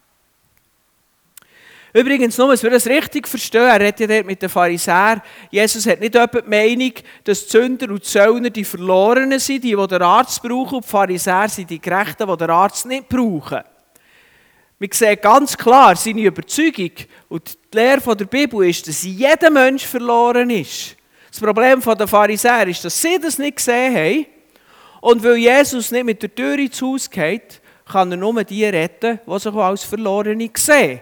Übrigens, 1.97 2.37
nur, 2.37 2.51
dass 2.51 2.61
wir 2.61 2.69
das 2.69 2.85
richtig 2.85 3.27
verstehen, 3.27 3.63
er 3.63 3.79
redet 3.79 4.01
ja 4.01 4.05
dort 4.05 4.27
mit 4.27 4.39
den 4.39 4.49
Pharisäern. 4.49 5.19
Jesus 5.49 5.87
hat 5.87 5.99
nicht 5.99 6.13
die 6.13 6.41
Meinung, 6.45 6.93
dass 7.23 7.47
die 7.47 7.49
Sünder 7.49 7.89
und 7.89 8.05
die 8.05 8.07
Zöllner 8.07 8.49
die 8.51 8.63
Verlorenen 8.63 9.39
sind, 9.39 9.63
die, 9.63 9.75
die 9.75 9.87
den 9.87 10.01
Arzt 10.03 10.43
brauchen, 10.43 10.75
und 10.75 10.85
die 10.85 10.89
Pharisäer 10.89 11.49
sind 11.49 11.71
die 11.71 11.81
Gerechten, 11.81 12.27
die 12.27 12.37
den 12.37 12.49
Arzt 12.51 12.85
nicht 12.85 13.09
brauchen. 13.09 13.63
Wir 14.77 14.89
sehen 14.91 15.17
ganz 15.19 15.57
klar 15.57 15.95
seine 15.95 16.21
Überzeugung 16.21 16.91
und 17.29 17.57
die 17.73 17.77
Lehre 17.77 18.15
der 18.15 18.25
Bibel 18.25 18.69
ist, 18.69 18.87
dass 18.87 19.01
jeder 19.01 19.49
Mensch 19.49 19.87
verloren 19.87 20.51
ist. 20.51 20.95
Das 21.31 21.39
Problem 21.39 21.81
der 21.81 22.07
Pharisäer 22.07 22.67
ist, 22.67 22.85
dass 22.85 23.01
sie 23.01 23.17
das 23.19 23.39
nicht 23.39 23.55
gesehen 23.55 23.95
haben. 23.95 24.25
Und 25.01 25.23
weil 25.23 25.37
Jesus 25.37 25.89
nicht 25.89 26.05
mit 26.05 26.21
der 26.21 26.35
Tür 26.35 26.59
ins 26.59 26.79
Haus 26.79 27.09
geht, 27.09 27.59
kann 27.91 28.11
er 28.11 28.17
nur 28.17 28.43
die 28.43 28.65
retten, 28.65 29.19
die 29.25 29.39
sich 29.39 29.53
als 29.55 29.83
Verlorene 29.83 30.51
sehen. 30.55 30.99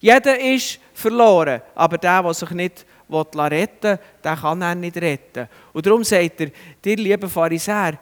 Jeder 0.00 0.40
ist 0.40 0.80
verloren, 0.94 1.60
aber 1.74 1.98
der, 1.98 2.22
der 2.22 2.34
sich 2.34 2.50
nicht 2.50 2.86
retten 3.10 3.82
will, 3.90 3.98
der 4.24 4.36
kann 4.36 4.62
er 4.62 4.74
nicht 4.74 4.96
retten. 4.96 5.46
Und 5.74 5.84
darum 5.84 6.02
sagt 6.02 6.40
er, 6.40 6.50
dir 6.82 6.96
liebe 6.96 7.28
Pharisäer, 7.28 7.98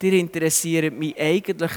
dir 0.00 0.12
interessieren 0.12 0.96
mich 0.96 1.18
eigentlich, 1.18 1.72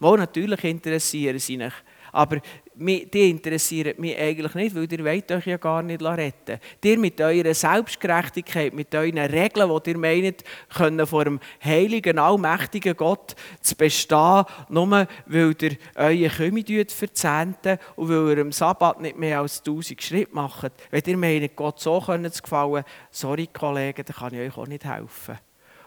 wohl 0.00 0.18
natürlich 0.18 0.64
interessieren 0.64 1.38
sie 1.38 1.56
mich, 1.56 1.72
aber 2.10 2.40
die 2.76 3.30
interessieren 3.30 3.94
mich 3.98 4.18
eigentlich 4.18 4.54
nicht, 4.54 4.74
weil 4.74 4.92
ihr 4.92 5.04
wollt 5.04 5.30
euch 5.30 5.46
ja 5.46 5.56
gar 5.56 5.82
nicht 5.82 6.02
retten 6.02 6.58
Ihr 6.82 6.98
mit 6.98 7.20
eurer 7.20 7.54
Selbstgerechtigkeit, 7.54 8.74
mit 8.74 8.94
euren 8.94 9.18
Regeln, 9.18 9.70
die 9.84 9.90
ihr 9.90 9.98
meint, 9.98 10.44
können 10.74 11.06
vor 11.06 11.24
dem 11.24 11.40
heiligen, 11.64 12.18
allmächtigen 12.18 12.96
Gott 12.96 13.36
zu 13.60 13.76
bestehen, 13.76 14.44
nur 14.68 14.90
weil 14.90 15.54
ihr 15.62 15.76
euren 15.94 16.30
Kümmel 16.30 16.86
verzehnten 16.88 17.78
und 17.96 18.08
weil 18.08 18.36
ihr 18.36 18.42
am 18.42 18.52
Sabbat 18.52 19.00
nicht 19.00 19.18
mehr 19.18 19.40
als 19.40 19.60
1000 19.60 20.02
Schritte 20.02 20.34
macht. 20.34 20.72
Wenn 20.90 21.02
ihr 21.06 21.16
meint, 21.16 21.56
Gott 21.56 21.80
so 21.80 22.00
zu 22.00 22.42
gefallen, 22.42 22.84
sorry 23.10 23.48
Kollegen, 23.52 24.04
dann 24.04 24.16
kann 24.16 24.34
ich 24.34 24.40
euch 24.40 24.58
auch 24.58 24.66
nicht 24.66 24.84
helfen. 24.84 25.38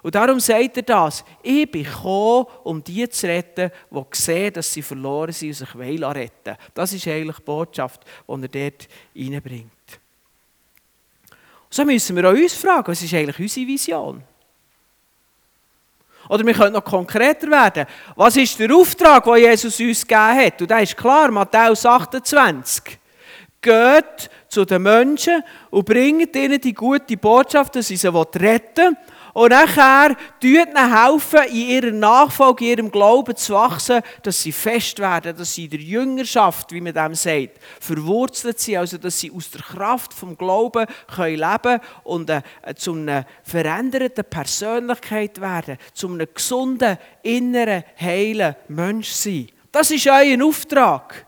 Und 0.03 0.15
darum 0.15 0.39
sagt 0.39 0.77
er 0.77 0.83
das. 0.83 1.23
Ich 1.41 1.69
bin 1.69 1.83
gekommen, 1.83 2.45
um 2.63 2.83
die 2.83 3.09
zu 3.09 3.27
retten, 3.27 3.71
die 3.89 4.03
sehen, 4.11 4.53
dass 4.53 4.71
sie 4.71 4.81
verloren 4.81 5.31
sind 5.31 5.49
und 5.49 5.55
sich 5.55 5.75
retten 5.75 6.01
wollen. 6.03 6.57
Das 6.73 6.93
ist 6.93 7.07
eigentlich 7.07 7.37
die 7.37 7.43
Botschaft, 7.43 8.03
die 8.27 8.31
er 8.31 8.47
dort 8.47 8.87
reinbringt. 9.15 9.71
so 11.69 11.83
müssen 11.83 12.15
wir 12.15 12.29
auch 12.29 12.33
uns 12.33 12.53
fragen, 12.53 12.87
was 12.87 13.01
ist 13.01 13.13
eigentlich 13.13 13.39
unsere 13.39 13.67
Vision? 13.67 14.23
Oder 16.29 16.45
wir 16.45 16.53
können 16.53 16.73
noch 16.73 16.83
konkreter 16.83 17.49
werden. 17.49 17.85
Was 18.15 18.35
ist 18.35 18.59
der 18.59 18.73
Auftrag, 18.75 19.23
den 19.23 19.37
Jesus 19.37 19.79
uns 19.79 20.05
gegeben 20.05 20.45
hat? 20.45 20.61
Und 20.61 20.69
da 20.69 20.79
ist 20.79 20.97
klar, 20.97 21.31
Matthäus 21.31 21.85
28. 21.85 22.99
Geht 23.61 24.29
zu 24.49 24.65
den 24.65 24.83
Menschen 24.83 25.41
und 25.69 25.85
bringt 25.85 26.35
ihnen 26.35 26.59
die 26.59 26.73
gute 26.73 27.17
Botschaft, 27.17 27.75
dass 27.75 27.87
sie 27.87 27.95
sie 27.95 28.07
retten 28.07 28.85
wollen 28.85 28.97
und 29.37 29.51
nachher 29.51 30.17
tut 30.39 30.49
ihnen 30.49 31.03
helfen, 31.05 31.43
in 31.49 31.69
ihrer 31.69 31.91
Nachfolge, 31.91 32.65
in 32.65 32.71
ihrem 32.71 32.91
Glauben 32.91 33.35
zu 33.35 33.53
wachsen, 33.53 34.01
dass 34.23 34.41
sie 34.41 34.51
fest 34.51 34.97
werden, 34.97 35.37
dass 35.37 35.53
sie 35.53 35.65
in 35.65 35.69
der 35.69 35.79
Jüngerschaft, 35.79 36.71
wie 36.71 36.81
man 36.81 36.95
dem 36.95 37.13
sagt, 37.13 37.59
verwurzelt 37.79 38.59
sind, 38.59 38.77
also 38.77 38.97
dass 38.97 39.19
sie 39.19 39.29
aus 39.29 39.51
der 39.51 39.61
Kraft 39.61 40.11
vom 40.11 40.35
Glauben 40.35 40.87
können 41.13 41.37
leben 41.37 41.79
und 42.03 42.31
äh, 42.31 42.41
zu 42.77 42.93
einer 42.93 43.27
veränderten 43.43 44.25
Persönlichkeit 44.27 45.39
werden, 45.39 45.77
zu 45.93 46.07
einem 46.07 46.27
gesunden, 46.33 46.97
inneren, 47.21 47.83
heilen 48.01 48.55
Mensch 48.69 49.11
sein. 49.11 49.49
Das 49.71 49.91
ist 49.91 50.07
euer 50.07 50.43
Auftrag. 50.43 51.26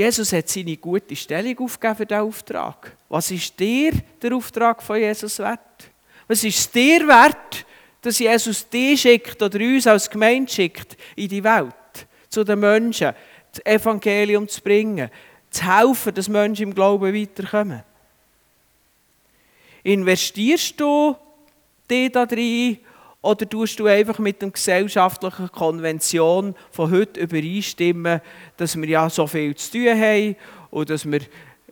Jesus 0.00 0.32
hat 0.32 0.48
seine 0.48 0.78
gute 0.78 1.14
Stellung 1.14 1.58
aufgegeben 1.58 1.96
für 1.96 2.06
diesen 2.06 2.22
Auftrag. 2.22 2.96
Was 3.10 3.30
ist 3.30 3.60
dir 3.60 3.92
der 4.22 4.34
Auftrag 4.34 4.82
von 4.82 4.96
Jesus 4.96 5.38
wert? 5.38 5.90
Was 6.26 6.42
ist 6.42 6.74
dir 6.74 7.06
wert, 7.06 7.66
dass 8.00 8.18
Jesus 8.18 8.66
dich 8.66 9.02
schickt 9.02 9.42
oder 9.42 9.58
uns 9.60 9.86
als 9.86 10.08
Gemeinde 10.08 10.50
schickt 10.50 10.96
in 11.16 11.28
die 11.28 11.44
Welt, 11.44 11.74
zu 12.30 12.42
den 12.44 12.60
Menschen, 12.60 13.12
das 13.52 13.66
Evangelium 13.66 14.48
zu 14.48 14.62
bringen, 14.62 15.10
zu 15.50 15.64
helfen, 15.66 16.14
dass 16.14 16.30
Menschen 16.30 16.62
im 16.62 16.74
Glauben 16.74 17.14
weiterkommen? 17.14 17.82
Investierst 19.82 20.80
du 20.80 21.14
dich 21.90 22.10
da 22.10 22.24
drin 22.24 22.78
oder 23.22 23.48
tust 23.48 23.78
du 23.78 23.86
einfach 23.86 24.18
mit 24.18 24.40
der 24.40 24.50
gesellschaftlichen 24.50 25.50
Konvention 25.52 26.54
von 26.70 26.90
heute 26.90 27.20
übereinstimmen, 27.20 28.20
dass 28.56 28.76
wir 28.76 28.88
ja 28.88 29.10
so 29.10 29.26
viel 29.26 29.54
zu 29.54 29.72
tun 29.72 30.00
haben 30.00 30.36
und 30.70 30.88
dass 30.88 31.04
wir 31.04 31.20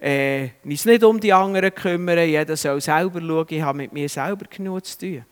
äh, 0.01 0.51
uns 0.65 0.85
nicht 0.85 1.03
um 1.03 1.19
die 1.19 1.33
anderen 1.33 1.75
kümmern, 1.75 2.29
jeder 2.29 2.57
soll 2.57 2.81
selber 2.81 3.21
schauen, 3.21 3.47
ich 3.49 3.63
habe 3.63 3.79
mit 3.79 3.93
mir 3.93 4.09
selber 4.09 4.47
genug 4.47 4.85
zu 4.85 4.99
tun. 4.99 5.25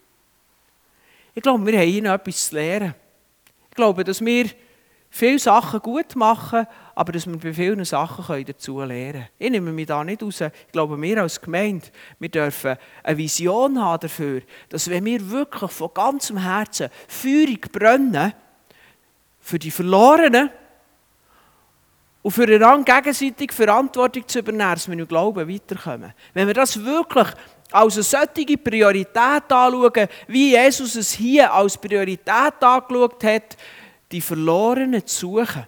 Ich 1.35 1.43
glaube, 1.43 1.67
wir 1.67 1.79
haben 1.79 1.89
hier 1.89 2.03
noch 2.03 2.15
etwas 2.15 2.49
zu 2.49 2.55
lernen. 2.55 2.95
Ich 3.69 3.77
glaube, 3.77 4.03
dass 4.03 4.25
wir 4.25 4.47
viele 5.11 5.39
Sachen 5.39 5.81
gut 5.81 6.17
machen, 6.17 6.67
aber 6.97 7.13
dass 7.13 7.27
wir 7.27 7.37
bei 7.37 7.53
vielen 7.53 7.85
Sachen 7.85 8.45
dazu 8.47 8.81
lernen 8.81 9.13
können. 9.13 9.29
Ich 9.39 9.51
nehme 9.51 9.71
mich 9.71 9.87
da 9.87 10.03
nicht 10.03 10.23
raus. 10.23 10.41
Ich 10.41 10.73
glaube, 10.73 11.01
wir 11.01 11.23
als 11.23 11.39
Gemeinde, 11.39 11.87
wir 12.19 12.29
dürfen 12.31 12.77
eine 13.03 13.19
Vision 13.19 13.79
haben 13.79 14.01
dafür, 14.01 14.41
dass 14.71 14.89
wenn 14.89 15.05
wir 15.05 15.31
wirklich 15.31 15.71
von 15.71 15.91
ganzem 15.93 16.39
Herzen 16.39 16.89
Führung 17.07 17.61
brennen, 17.71 18.33
für 19.41 19.59
die 19.59 19.71
Verlorenen 19.71 20.49
und 22.23 22.31
für 22.31 22.45
einander 22.45 23.01
gegenseitig 23.03 23.53
Verantwortung 23.53 24.27
zu 24.27 24.39
übernehmen, 24.39 24.73
dass 24.73 24.89
wir 24.89 24.99
im 24.99 25.07
Glauben 25.07 25.49
weiterkommen. 25.53 26.15
Wenn 26.33 26.47
wir 26.47 26.55
das 26.55 26.83
wirklich 26.83 27.29
als 27.73 27.95
eine 27.95 28.03
solche 28.05 28.57
Priorität 28.57 29.53
anschauen, 29.53 30.09
wie 30.29 30.53
Jesus 30.53 30.97
es 30.97 31.13
hier 31.13 31.53
als 31.53 31.77
Priorität 31.77 32.63
angeschaut 32.63 33.23
hat, 33.23 33.57
die 34.11 34.23
Verlorenen 34.23 35.07
zu 35.07 35.37
suchen, 35.37 35.67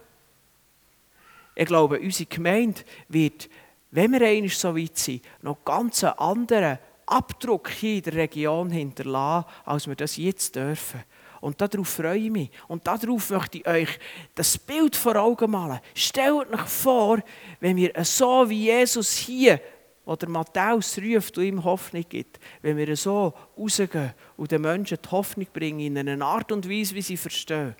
ich 1.59 1.65
glaube, 1.65 1.99
unsere 1.99 2.29
Gemeinde 2.29 2.79
wird, 3.09 3.49
wenn 3.91 4.13
wir 4.13 4.21
einmal 4.21 4.49
so 4.49 4.77
weit 4.77 4.97
sind, 4.97 5.25
noch 5.41 5.65
ganz 5.65 6.05
einen 6.05 6.17
anderen 6.17 6.79
Abdruck 7.05 7.69
hier 7.69 7.97
in 7.97 8.03
der 8.03 8.13
Region 8.13 8.69
hinterlassen, 8.69 9.49
als 9.65 9.85
wir 9.85 9.95
das 9.95 10.15
jetzt 10.15 10.55
dürfen. 10.55 11.03
Und 11.41 11.59
darauf 11.59 11.89
freue 11.89 12.17
ich 12.17 12.31
mich. 12.31 12.49
Und 12.69 12.87
darauf 12.87 13.29
möchte 13.29 13.57
ich 13.57 13.67
euch 13.67 13.99
das 14.35 14.57
Bild 14.57 14.95
vor 14.95 15.17
Augen 15.17 15.51
malen. 15.51 15.81
Stellt 15.93 16.49
euch 16.49 16.61
vor, 16.61 17.19
wenn 17.59 17.75
wir 17.75 17.91
so 18.05 18.49
wie 18.49 18.67
Jesus 18.67 19.17
hier, 19.17 19.59
wo 20.05 20.15
der 20.15 20.29
Matthäus 20.29 20.97
ruft 20.97 21.37
und 21.37 21.43
ihm 21.43 21.63
Hoffnung 21.65 22.05
gibt, 22.07 22.39
wenn 22.61 22.77
wir 22.77 22.95
so 22.95 23.33
rausgehen 23.57 24.13
und 24.37 24.49
den 24.49 24.61
Menschen 24.61 24.97
die 25.03 25.09
Hoffnung 25.09 25.47
bringen 25.51 25.81
in 25.81 25.97
einer 25.97 26.25
Art 26.25 26.53
und 26.53 26.69
Weise, 26.69 26.95
wie 26.95 27.01
sie 27.01 27.17
verstehen 27.17 27.75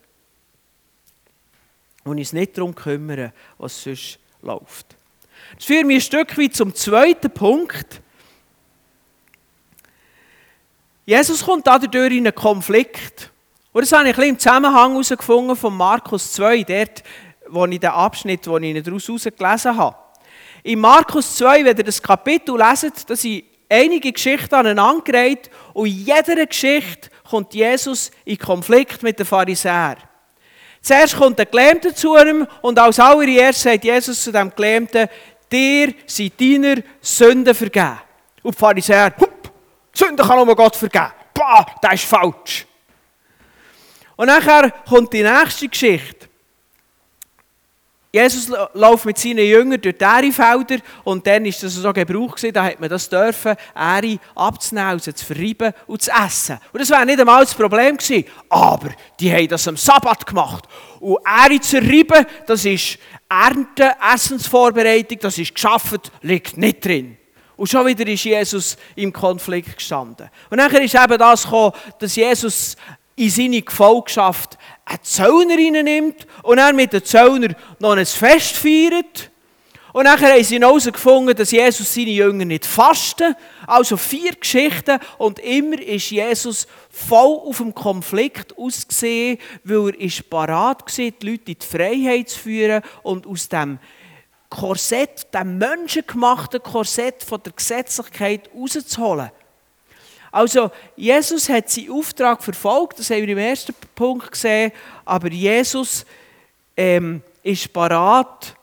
und 2.10 2.18
uns 2.18 2.34
nicht 2.34 2.58
darum 2.58 2.76
kümmern, 2.76 3.32
was 3.58 3.84
sonst 3.84 4.20
läuft. 4.42 4.96
Das 5.56 5.66
führt 5.66 5.86
mich 5.86 5.98
ein 5.98 6.02
Stück 6.02 6.38
weit 6.38 6.56
zum 6.56 6.74
zweiten 6.74 7.32
Punkt. 7.32 8.02
Jesus 11.06 11.44
kommt 11.44 11.66
dadurch 11.66 12.12
in 12.12 12.28
einen 12.28 12.36
Konflikt. 12.36 13.32
Und 13.72 13.82
das 13.82 13.92
habe 13.92 14.04
ich 14.04 14.10
ein 14.10 14.16
bisschen 14.16 14.30
im 14.30 14.40
Zusammenhang 14.40 14.92
herausgefunden 14.92 15.56
von 15.56 15.76
Markus 15.76 16.34
2, 16.34 16.64
dort, 16.64 17.04
wo 17.48 17.66
ich 17.66 17.80
den 17.80 17.90
Abschnitt, 17.90 18.46
den 18.46 18.64
ich 18.64 18.84
daraus 18.84 19.08
herausgelesen 19.08 19.78
habe. 19.78 19.96
In 20.64 20.80
Markus 20.80 21.36
2, 21.38 21.66
wenn 21.66 21.78
ihr 21.78 21.84
das 21.84 22.02
Kapitel 22.02 22.58
leset, 22.58 23.10
da 23.10 23.16
sind 23.16 23.44
einige 23.70 24.12
Geschichten 24.12 24.54
aneinandergereiht 24.54 25.50
und 25.74 25.88
in 25.88 26.06
jeder 26.06 26.46
Geschichte 26.46 27.10
kommt 27.30 27.54
Jesus 27.54 28.12
in 28.26 28.38
Konflikt 28.38 29.04
mit 29.04 29.20
den 29.20 29.26
Pharisäern. 29.26 29.98
Zuerst 30.82 31.18
kommt 31.18 31.38
der 31.38 31.46
Gelähmte 31.46 31.94
zu 31.94 32.16
ihm 32.18 32.48
und 32.62 32.80
als 32.80 33.00
allererstes 33.00 33.64
sagt 33.64 33.84
Jesus 33.84 34.24
zu 34.24 34.32
dem 34.32 34.54
Gelähmten, 34.56 35.10
dir 35.52 35.94
sind 36.06 36.40
deiner 36.40 36.82
Sünden 37.02 37.54
vergeben. 37.54 38.00
Und 38.44 38.56
die 38.56 38.60
Pharisäer, 38.60 39.14
hup, 39.20 39.52
Sünden 39.94 40.26
kann 40.26 40.46
nur 40.46 40.56
Gott 40.56 40.76
vergeben. 40.76 41.12
Bah, 41.34 41.66
das 41.82 41.96
ist 41.96 42.06
falsch. 42.06 42.66
Und 44.16 44.28
nachher 44.28 44.72
kommt 44.88 45.14
die 45.14 45.24
nächste 45.24 45.68
Geschichte. 45.68 46.29
Jesus 48.12 48.52
läuft 48.74 49.06
mit 49.06 49.20
seinen 49.20 49.46
Jüngern 49.46 49.80
durch 49.80 49.96
die 49.96 50.04
Ährefelder 50.04 50.78
und 51.04 51.28
dann 51.28 51.46
ist 51.46 51.62
das 51.62 51.76
so 51.76 51.94
Gebrauch 51.94 52.36
da 52.52 52.64
hat 52.64 52.80
man 52.80 52.90
das 52.90 53.08
dürfen, 53.08 53.56
Ähre 53.76 54.18
abzunehmen, 54.34 54.90
also 54.90 55.12
zu 55.12 55.26
verreiben 55.26 55.74
und 55.86 56.02
zu 56.02 56.10
essen. 56.12 56.58
Und 56.74 56.82
das 56.82 56.90
wäre 56.90 57.06
nicht 57.06 57.20
einmal 57.20 57.44
das 57.44 57.54
Problem 57.54 57.98
gewesen. 57.98 58.26
Aber 58.50 58.90
die 59.20 59.32
haben 59.32 59.48
das 59.48 59.68
am 59.68 59.78
Sabbat 59.78 60.26
gemacht. 60.26 60.66
Und 61.00 61.20
Ähre 61.24 61.60
zu 61.60 61.78
reiben, 61.78 62.26
das 62.48 62.66
ist 62.66 62.98
Ernte, 63.30 63.92
Essensvorbereitung, 64.14 65.20
das 65.22 65.38
ist 65.38 65.54
geschafft, 65.54 66.12
liegt 66.24 66.58
nicht 66.58 66.84
drin. 66.84 67.16
Und 67.58 67.70
schon 67.70 67.86
wieder 67.86 68.08
ist 68.08 68.24
Jesus 68.24 68.78
im 68.96 69.14
Konflikt 69.14 69.78
gestanden. 69.78 70.30
Und 70.50 70.58
nachher 70.58 70.82
ist 70.82 70.96
eben 70.96 71.18
das 71.18 71.44
gekommen, 71.44 71.74
dass 72.00 72.16
Jesus 72.16 72.76
in 73.18 73.30
seine 73.30 73.62
Gefolgschaft 73.62 74.58
einen 74.90 75.04
Zöllner 75.04 75.84
nimmt 75.84 76.26
und 76.44 76.58
er 76.58 76.74
mit 76.74 76.94
den 76.94 77.04
Zöllner 77.04 77.56
noch 77.80 77.96
ein 77.96 78.06
Fest 78.06 78.58
feiert. 78.58 79.32
Und 79.92 80.04
nachher 80.04 80.34
haben 80.34 80.44
sie 80.44 80.60
herausgefunden, 80.60 81.36
dass 81.36 81.52
Jesus 81.52 81.94
seine 81.94 82.12
Jünger 82.12 82.46
nicht 82.46 82.66
fasten. 82.66 83.36
Also 83.66 83.98
vier 83.98 84.34
Geschichten 84.34 85.00
und 85.18 85.40
immer 85.40 85.80
ist 85.80 86.12
Jesus 86.12 86.68
voll 86.92 87.40
auf 87.40 87.58
dem 87.58 87.74
Konflikt 87.74 88.56
ausgesehen, 88.58 89.40
weil 89.64 89.90
er 89.90 90.00
ist 90.02 90.30
parat 90.30 90.82
war, 90.82 91.12
die 91.12 91.26
Leute 91.26 91.52
in 91.52 91.58
die 91.60 91.66
Freiheit 91.66 92.30
zu 92.30 92.40
führen 92.40 92.84
und 93.02 93.26
aus 93.26 93.50
dem 93.50 93.80
Korsett, 94.50 95.28
dem 95.34 95.58
menschengemachten 95.58 96.62
Korsett 96.62 97.24
von 97.24 97.42
der 97.44 97.54
Gesetzlichkeit 97.54 98.50
rauszuholen. 98.56 99.32
Also, 100.32 100.72
Jesus 100.96 101.50
hat 101.50 101.70
seinen 101.70 101.92
Auftrag 101.92 102.44
verfolgt, 102.44 103.00
das 103.00 103.10
haben 103.10 103.22
wir 103.22 103.30
im 103.30 103.38
ersten 103.38 103.74
Punkt 103.96 104.32
gesehen, 104.32 104.72
aber 105.06 105.30
Jesus 105.30 106.06
ähm, 106.78 107.22
ist 107.44 107.72
parat, 107.74 108.56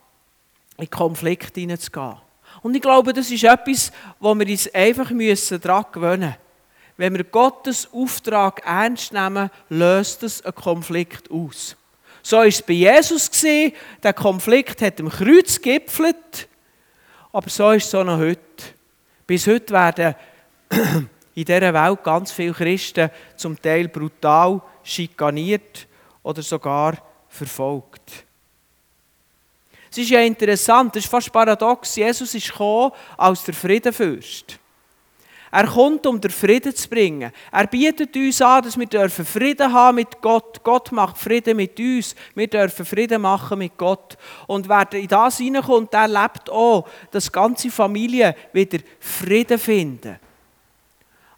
in 0.79 0.91
Konflikt 0.91 1.55
hineinzugehen. 1.55 2.17
Und 2.63 2.75
ich 2.75 2.83
glaube, 2.83 3.13
das 3.13 3.31
ist 3.31 3.45
etwas, 3.45 3.93
wo 4.21 4.35
wir 4.35 4.47
uns 4.47 4.73
einfach 4.75 5.11
müssen 5.11 5.61
daran 5.61 5.87
gewöhnen 5.93 6.21
müssen. 6.21 6.37
Wenn 6.97 7.15
wir 7.15 7.25
Gottes 7.25 7.89
Auftrag 7.93 8.63
ernst 8.65 9.13
nehmen, 9.13 9.51
löst 9.69 10.23
es 10.23 10.43
einen 10.43 10.55
Konflikt 10.55 11.31
aus. 11.31 11.77
So 12.23 12.39
war 12.39 12.47
es 12.47 12.63
bei 12.63 12.73
Jesus. 12.73 13.31
Der 14.03 14.13
Konflikt 14.15 14.81
hat 14.83 14.99
im 14.99 15.11
Kreuz 15.11 15.61
gipfelt. 15.61 16.49
Aber 17.33 17.51
so 17.51 17.71
ist 17.71 17.87
es 17.87 17.95
auch 17.95 18.05
noch 18.05 18.19
heute. 18.19 18.41
Bis 19.27 19.47
heute 19.47 19.73
werden 19.75 20.15
in 21.37 21.45
dieser 21.45 21.75
Welt 21.75 22.03
ganz 22.03 22.33
viele 22.33 22.55
Christen 22.55 23.11
zum 23.37 23.61
Teil 23.61 23.89
brutal 23.89 24.61
schikaniert 24.83 25.87
oder 26.23 26.43
sogar 26.43 26.97
verfolgt. 27.29 28.25
Es 29.91 29.99
ist 29.99 30.11
ja 30.11 30.21
interessant, 30.21 30.97
es 30.97 31.05
ist 31.05 31.11
fast 31.11 31.31
paradox. 31.31 31.95
Jesus 31.97 32.35
ist 32.35 32.51
gekommen 32.51 32.93
als 33.19 33.45
der 33.45 33.55
Friedenfürst. 33.55 34.59
Er 35.53 35.67
kommt, 35.67 36.07
um 36.07 36.21
den 36.21 36.31
Frieden 36.31 36.75
zu 36.75 36.89
bringen. 36.89 37.33
Er 37.53 37.67
bietet 37.67 38.17
uns 38.17 38.43
an, 38.43 38.65
dass 38.65 38.79
wir 38.79 39.09
Frieden 39.11 39.73
haben 39.73 39.97
mit 39.97 40.21
Gott. 40.21 40.63
Gott 40.65 40.91
macht 40.91 41.19
Frieden 41.19 41.57
mit 41.57 41.79
uns. 41.79 42.15
Wir 42.35 42.49
dürfen 42.49 42.85
Frieden 42.85 43.23
machen 43.23 43.59
mit 43.59 43.77
Gott. 43.77 44.17
Und 44.47 44.69
wer 44.69 44.91
in 44.95 45.07
das 45.07 45.39
hineinkommt, 45.39 45.93
der 45.93 46.09
lebt 46.09 46.51
auch, 46.51 46.89
dass 47.11 47.31
ganze 47.31 47.71
Familien 47.71 48.35
wieder 48.53 48.79
Frieden 48.99 49.59
finden. 49.59 50.19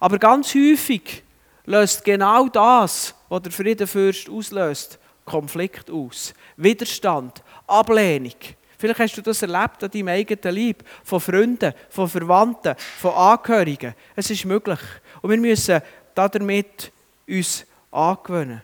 Aber 0.01 0.19
ganz 0.19 0.55
häufig 0.55 1.23
löst 1.65 2.05
genau 2.05 2.49
das, 2.49 3.15
was 3.29 3.43
der 3.43 3.53
Friedenfürst 3.53 4.29
auslöst, 4.31 4.99
Konflikt 5.25 5.91
aus. 5.91 6.33
Widerstand, 6.57 7.43
Ablehnung. 7.67 8.33
Vielleicht 8.79 9.01
hast 9.01 9.17
du 9.17 9.23
das 9.23 9.43
erlebt 9.43 9.83
an 9.83 9.91
deinem 9.91 10.09
eigenen 10.09 10.55
Leib, 10.55 10.85
von 11.03 11.21
Freunden, 11.21 11.75
von 11.91 12.09
Verwandten, 12.09 12.77
von 13.01 13.13
Angehörigen. 13.13 13.95
Es 14.15 14.31
ist 14.31 14.45
möglich. 14.45 14.79
Und 15.21 15.31
wir 15.31 15.37
müssen 15.37 15.83
damit 16.15 16.93
uns 17.29 17.67
angewöhnen. 17.91 18.63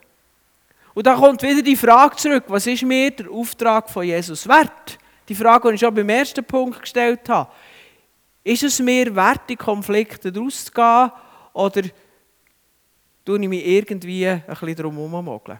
Und 0.94 1.06
da 1.06 1.16
kommt 1.16 1.42
wieder 1.42 1.62
die 1.62 1.76
Frage 1.76 2.14
zurück, 2.16 2.44
was 2.46 2.66
ist 2.68 2.84
mir 2.84 3.10
der 3.10 3.28
Auftrag 3.28 3.90
von 3.90 4.04
Jesus 4.04 4.48
wert? 4.48 4.98
Die 5.28 5.34
Frage, 5.34 5.68
die 5.68 5.74
ich 5.74 5.80
schon 5.80 5.94
beim 5.94 6.08
ersten 6.08 6.44
Punkt 6.44 6.82
gestellt 6.82 7.28
habe. 7.28 7.50
Ist 8.44 8.62
es 8.62 8.78
mir 8.78 9.16
wert, 9.16 9.50
in 9.50 9.56
Konflikte 9.56 10.32
rauszugehen 10.34 11.10
oder 11.54 11.82
tue 13.24 13.40
ich 13.40 13.48
mich 13.48 13.66
irgendwie 13.66 14.28
ein 14.28 14.42
bisschen 14.46 14.76
drum 14.76 14.96
herum 14.96 15.50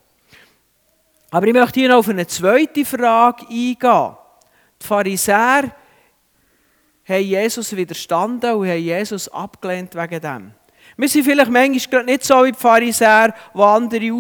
Aber 1.31 1.47
ich 1.47 1.53
möchte 1.55 1.81
hier 1.81 1.89
noch 1.89 1.97
auf 1.97 2.09
eine 2.11 2.27
zweite 2.27 2.85
Frage 2.85 3.47
eingehen. 3.49 4.17
Die 4.81 4.87
Pharisäer 4.87 5.75
haben 7.09 7.25
Jesus 7.25 7.75
widerstanden 7.75 8.55
und 8.55 8.69
haben 8.69 8.79
Jesus 8.79 9.29
abgelehnt 9.29 9.95
wegen 9.95 10.21
dem. 10.21 10.53
Wir 10.97 11.09
sind 11.09 11.25
vielleicht 11.25 11.51
manchmal 11.51 12.05
nicht 12.05 12.25
so 12.25 12.45
wie 12.45 12.53
die 12.53 12.59
Pharisäer, 12.59 13.35
die 13.55 13.61
andere 13.61 14.13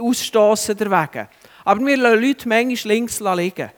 ausstoßen 0.00 0.76
deswegen. 0.76 1.28
Aber 1.64 1.86
wir 1.86 1.96
lassen 1.96 2.22
Leute 2.22 2.48
manchmal 2.48 2.92
links 2.92 3.20
liegen. 3.20 3.70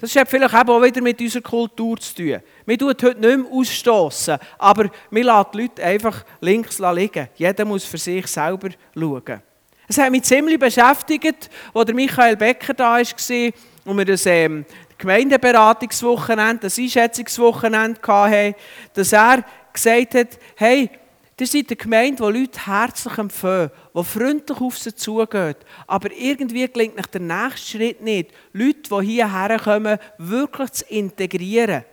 Das 0.00 0.14
hat 0.14 0.28
vielleicht 0.28 0.54
auch 0.54 0.80
wieder 0.82 1.00
mit 1.00 1.20
unserer 1.20 1.42
Kultur 1.42 1.98
zu 1.98 2.14
tun. 2.14 2.40
Wir 2.64 2.78
tun 2.78 2.88
heute 2.88 3.14
nicht 3.14 3.36
mehr 3.36 3.52
ausstoßen, 3.52 4.38
aber 4.56 4.90
wir 5.10 5.24
lassen 5.24 5.48
die 5.52 5.62
Leute 5.62 5.82
einfach 5.82 6.24
links 6.40 6.78
liegen. 6.78 7.28
Jeder 7.34 7.64
muss 7.64 7.84
für 7.84 7.98
sich 7.98 8.28
selber 8.28 8.68
schauen. 8.94 9.42
Es 9.88 9.98
hat 9.98 10.12
mich 10.12 10.22
ziemlich 10.22 10.58
beschäftigt, 10.58 11.50
als 11.74 11.92
Michael 11.92 12.36
Becker 12.36 12.74
da 12.74 12.98
war 12.98 13.52
und 13.84 13.98
wir 13.98 14.04
das 14.04 14.26
ähm, 14.26 14.64
Gemeindeberatungswochenende, 14.98 16.62
das 16.62 16.78
Einschätzungswochenende 16.78 18.00
hatten, 18.06 18.54
dass 18.94 19.12
er 19.12 19.44
gesagt 19.72 20.14
hat, 20.14 20.38
hey, 20.54 20.90
Ihr 21.40 21.46
seid 21.46 21.68
eine 21.68 21.76
Gemeinde, 21.76 22.16
die 22.16 22.38
Leute 22.40 22.66
herzlich 22.66 23.16
empfehlen, 23.16 23.70
die 23.94 24.04
freundlich 24.04 24.60
auf 24.60 24.76
sie 24.76 24.94
zugeht. 24.94 25.58
Aber 25.86 26.10
irgendwie 26.12 26.66
gelingt 26.66 26.96
nach 26.96 27.06
der 27.06 27.20
nächste 27.20 27.78
Schritt 27.78 28.00
nicht, 28.00 28.32
Leute, 28.52 28.90
die 28.90 29.06
hierher 29.06 29.58
kommen, 29.60 29.98
wirklich 30.18 30.70
zu 30.72 30.84
integrieren. 30.86 31.84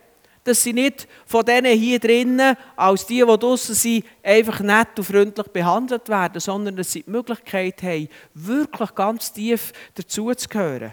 Dass 0.42 0.62
sie 0.62 0.72
nicht 0.72 1.06
von 1.26 1.44
denen 1.44 1.78
hier 1.78 2.00
drinnen, 2.00 2.56
als 2.74 3.06
die, 3.06 3.20
die 3.20 3.38
draußen 3.38 3.74
sind, 3.74 4.04
einfach 4.22 4.60
nett 4.60 4.98
und 4.98 5.04
freundlich 5.04 5.46
behandelt 5.48 6.08
werden, 6.08 6.40
sondern 6.40 6.76
dass 6.76 6.90
sie 6.90 7.02
die 7.04 7.10
Möglichkeit 7.10 7.80
haben, 7.84 8.08
wirklich 8.34 8.94
ganz 8.96 9.32
tief 9.32 9.72
dazuzugehören. 9.94 10.92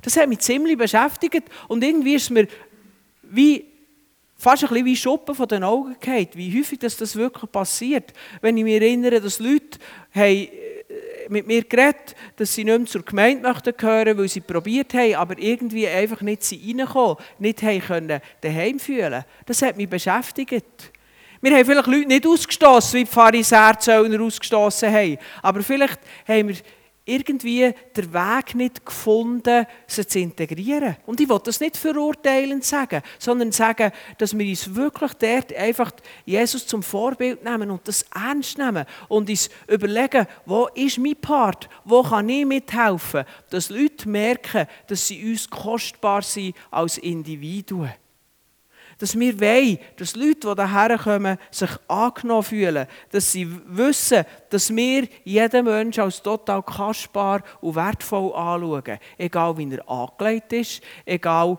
Das 0.00 0.16
hat 0.16 0.28
mich 0.28 0.40
ziemlich 0.40 0.78
beschäftigt 0.78 1.48
und 1.68 1.84
irgendwie 1.84 2.14
ist 2.14 2.30
mir 2.30 2.48
wie 3.22 3.71
fast 4.42 4.64
ein 4.64 4.70
bisschen 4.70 4.86
wie 4.86 4.96
Schuppen 4.96 5.36
von 5.36 5.46
den 5.46 5.62
Augen 5.62 5.94
geht, 6.00 6.36
wie 6.36 6.58
häufig 6.58 6.80
das, 6.80 6.96
das 6.96 7.14
wirklich 7.14 7.50
passiert. 7.52 8.12
Wenn 8.40 8.56
ich 8.56 8.64
mich 8.64 8.74
erinnere, 8.74 9.20
dass 9.20 9.38
Leute 9.38 9.78
haben 10.12 10.26
äh, 10.26 10.48
mit 11.28 11.46
mir 11.46 11.62
geredet 11.62 12.16
dass 12.34 12.52
sie 12.52 12.64
nicht 12.64 12.76
mehr 12.76 12.86
zur 12.86 13.04
Gemeinde 13.04 13.48
möchten 13.48 13.76
gehören, 13.76 14.18
weil 14.18 14.28
sie 14.28 14.40
probiert 14.40 14.92
haben, 14.94 15.14
aber 15.14 15.38
irgendwie 15.38 15.86
einfach 15.86 16.22
nicht 16.22 16.42
reinkommen, 16.52 17.16
nicht 17.38 17.62
haben 17.62 17.80
können 17.80 18.20
daheim 18.40 18.80
fühlen. 18.80 19.24
Das 19.46 19.62
hat 19.62 19.76
mich 19.76 19.88
beschäftigt. 19.88 20.64
Wir 21.40 21.56
haben 21.56 21.64
vielleicht 21.64 21.86
Leute 21.86 22.08
nicht 22.08 22.26
ausgestoßen, 22.26 22.98
wie 22.98 23.04
die 23.04 23.10
Pharisäer 23.10 23.78
Zöllner 23.78 24.20
ausgestoßen 24.20 24.92
haben, 24.92 25.18
aber 25.40 25.62
vielleicht 25.62 26.00
haben 26.26 26.48
wir 26.48 26.56
irgendwie 27.04 27.74
den 27.96 28.12
Weg 28.12 28.54
nicht 28.54 28.86
gefunden, 28.86 29.66
sie 29.86 30.06
zu 30.06 30.20
integrieren. 30.20 30.96
Und 31.04 31.20
ich 31.20 31.28
will 31.28 31.40
das 31.42 31.60
nicht 31.60 31.76
verurteilend 31.76 32.64
sagen, 32.64 33.02
sondern 33.18 33.50
sagen, 33.50 33.90
dass 34.18 34.36
wir 34.36 34.48
uns 34.48 34.74
wirklich 34.74 35.12
dort 35.14 35.52
einfach 35.54 35.90
Jesus 36.24 36.66
zum 36.66 36.82
Vorbild 36.82 37.42
nehmen 37.42 37.70
und 37.70 37.86
das 37.88 38.04
ernst 38.14 38.58
nehmen 38.58 38.86
und 39.08 39.28
uns 39.28 39.50
überlegen, 39.66 40.26
wo 40.46 40.68
ist 40.74 40.98
mein 40.98 41.16
Part, 41.16 41.68
wo 41.84 42.02
kann 42.02 42.28
ich 42.28 42.46
mithelfen, 42.46 43.24
dass 43.50 43.70
Leute 43.70 44.08
merken, 44.08 44.66
dass 44.86 45.08
sie 45.08 45.30
uns 45.30 45.50
kostbar 45.50 46.22
sind 46.22 46.54
als 46.70 46.98
Individuen 46.98 47.92
dass 48.98 49.18
wir 49.18 49.40
wollen, 49.40 49.78
dass 49.96 50.16
Leute, 50.16 50.54
die 50.54 50.68
hierher 50.68 50.98
kommen, 50.98 51.38
sich 51.50 51.70
angenommen 51.88 52.42
fühlen, 52.42 52.86
dass 53.10 53.32
sie 53.32 53.48
wissen, 53.66 54.24
dass 54.50 54.74
wir 54.74 55.08
jeden 55.24 55.64
Menschen 55.64 56.04
als 56.04 56.22
total 56.22 56.62
kostbar 56.62 57.42
und 57.60 57.74
wertvoll 57.74 58.32
anschauen. 58.34 58.98
Egal 59.18 59.56
wie 59.58 59.74
er 59.74 59.88
angelegt 59.88 60.52
ist, 60.52 60.82
egal 61.04 61.58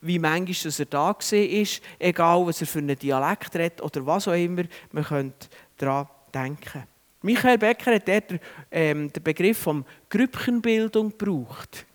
wie 0.00 0.18
manchmal 0.18 0.72
er 0.78 0.84
da 0.86 1.14
war, 1.14 1.66
egal 1.98 2.46
was 2.46 2.60
er 2.60 2.66
für 2.66 2.78
einen 2.78 2.98
Dialekt 2.98 3.54
hat 3.54 3.80
oder 3.80 4.04
was 4.04 4.28
auch 4.28 4.32
immer, 4.32 4.64
man 4.90 5.04
könnte 5.04 5.48
daran 5.78 6.08
denken. 6.34 6.84
Michael 7.22 7.58
Becker 7.58 7.94
hat 7.94 8.08
dort 8.08 8.40
ähm, 8.70 9.12
den 9.12 9.22
Begriff 9.22 9.58
von 9.58 9.84
Grüppchenbildung 10.10 11.16
gebraucht. 11.16 11.86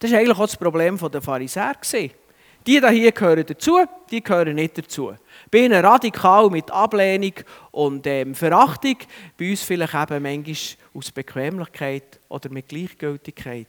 Das 0.00 0.10
war 0.10 0.18
eigentlich 0.18 0.36
auch 0.36 0.46
das 0.46 0.56
Problem 0.56 0.98
der 0.98 1.22
Pharisäer. 1.22 1.76
Die 2.68 2.86
hier 2.86 3.12
gehören 3.12 3.46
dazu, 3.46 3.78
die 4.10 4.22
gehören 4.22 4.56
nicht 4.56 4.76
dazu. 4.76 5.14
Bei 5.50 5.60
ihnen 5.60 5.82
radikal 5.82 6.50
mit 6.50 6.70
Ablehnung 6.70 7.32
und 7.70 8.06
ähm, 8.06 8.34
Verachtung, 8.34 8.96
bei 9.38 9.48
uns 9.48 9.62
vielleicht 9.62 9.94
eben 9.94 10.22
manchmal 10.22 10.56
aus 10.92 11.10
Bequemlichkeit 11.10 12.20
oder 12.28 12.50
mit 12.50 12.68
Gleichgültigkeit. 12.68 13.66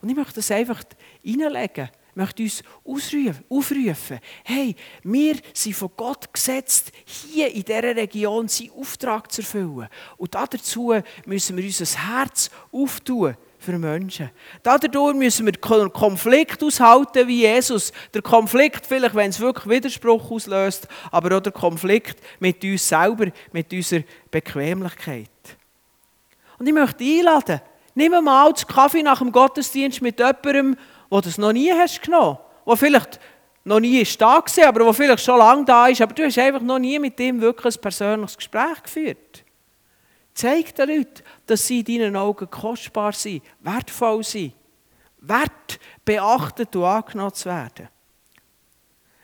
Und 0.00 0.08
ich 0.08 0.16
möchte 0.16 0.34
das 0.34 0.50
einfach 0.50 0.82
reinlegen. 1.24 1.90
Möchte 2.16 2.42
uns 2.82 3.14
aufrufen. 3.48 4.18
Hey, 4.42 4.74
wir 5.04 5.36
sind 5.52 5.76
von 5.76 5.92
Gott 5.96 6.32
gesetzt, 6.34 6.90
hier 7.04 7.54
in 7.54 7.62
dieser 7.62 7.94
Region 7.94 8.48
seinen 8.48 8.72
Auftrag 8.72 9.30
zu 9.30 9.42
erfüllen. 9.42 9.86
Und 10.16 10.34
dazu 10.34 10.92
müssen 11.24 11.56
wir 11.56 11.64
unser 11.64 11.86
Herz 11.86 12.50
auftun 12.72 13.36
für 13.64 13.78
Menschen. 13.78 14.30
Dadurch 14.62 15.14
müssen 15.14 15.46
wir 15.46 15.52
den 15.52 15.92
Konflikt 15.92 16.62
aushalten 16.62 17.26
wie 17.26 17.40
Jesus. 17.40 17.92
Der 18.12 18.22
Konflikt, 18.22 18.86
vielleicht 18.86 19.14
wenn 19.14 19.30
es 19.30 19.40
wirklich 19.40 19.68
Widerspruch 19.68 20.30
auslöst, 20.30 20.86
aber 21.10 21.36
auch 21.36 21.40
der 21.40 21.52
Konflikt 21.52 22.20
mit 22.38 22.62
uns 22.62 22.88
selber, 22.88 23.26
mit 23.52 23.72
unserer 23.72 24.02
Bequemlichkeit. 24.30 25.28
Und 26.58 26.66
ich 26.66 26.72
möchte 26.72 27.02
einladen, 27.02 27.60
nimm 27.94 28.12
mal 28.22 28.52
den 28.52 28.66
Kaffee 28.66 29.02
nach 29.02 29.18
dem 29.18 29.32
Gottesdienst 29.32 30.02
mit 30.02 30.18
jemandem, 30.18 30.76
der 31.10 31.20
das 31.20 31.38
noch 31.38 31.52
nie 31.52 31.72
hast 31.72 32.02
genommen 32.02 32.38
der 32.66 32.76
vielleicht 32.76 33.20
noch 33.64 33.80
nie 33.80 34.00
ist 34.00 34.20
da 34.20 34.36
war, 34.36 34.68
aber 34.68 34.84
der 34.84 34.94
vielleicht 34.94 35.24
schon 35.24 35.38
lange 35.38 35.64
da 35.64 35.86
ist, 35.86 36.00
aber 36.00 36.14
du 36.14 36.24
hast 36.24 36.38
einfach 36.38 36.60
noch 36.60 36.78
nie 36.78 36.98
mit 36.98 37.18
ihm 37.18 37.40
wirklich 37.40 37.76
ein 37.76 37.80
persönliches 37.80 38.36
Gespräch 38.36 38.82
geführt. 38.82 39.43
Zeig 40.34 40.74
den 40.74 40.88
Leuten, 40.88 41.22
dass 41.46 41.66
sie 41.66 41.80
in 41.80 41.84
deinen 41.84 42.16
Augen 42.16 42.50
kostbar 42.50 43.12
sind, 43.12 43.42
wertvoll 43.60 44.24
sind, 44.24 44.54
wert, 45.18 45.78
beachtet 46.04 46.74
und 46.74 46.84
angenommen 46.84 47.34
zu 47.34 47.48
werden. 47.48 47.88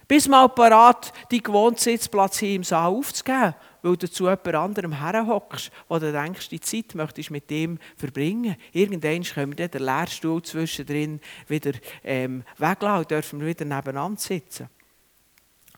Bis 0.07 0.27
mal 0.27 0.49
parat, 0.49 1.12
deinen 1.31 1.42
gewohnten 1.42 1.79
Sitzplatz 1.79 2.38
hier 2.38 2.57
im 2.57 2.64
Saal 2.64 2.90
aufzugeben, 2.90 3.55
weil 3.83 3.96
du 3.96 4.11
zu 4.11 4.25
jemand 4.25 4.55
anderem 4.55 4.92
herhockst, 4.92 5.70
wo 5.88 5.99
du 5.99 6.11
denkst, 6.11 6.49
die 6.49 6.61
Zeit 6.61 6.96
möchtest 6.96 7.31
mit 7.31 7.51
ihm 7.51 7.79
verbringen. 7.96 8.57
Irgendwann 8.73 9.23
können 9.23 9.57
wir 9.57 9.68
den 9.68 9.85
Lehrstuhl 9.85 10.42
zwischendrin 10.42 11.20
wieder 11.46 11.73
ähm, 12.03 12.42
weglassen 12.59 12.99
und 12.99 13.11
dürfen 13.11 13.46
wieder 13.46 13.64
nebeneinander 13.64 14.20
sitzen. 14.20 14.68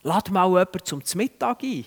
Lad 0.02 0.30
mal 0.30 0.48
jemanden 0.48 0.84
zum 0.84 1.02
Mittag 1.14 1.62
ein. 1.62 1.84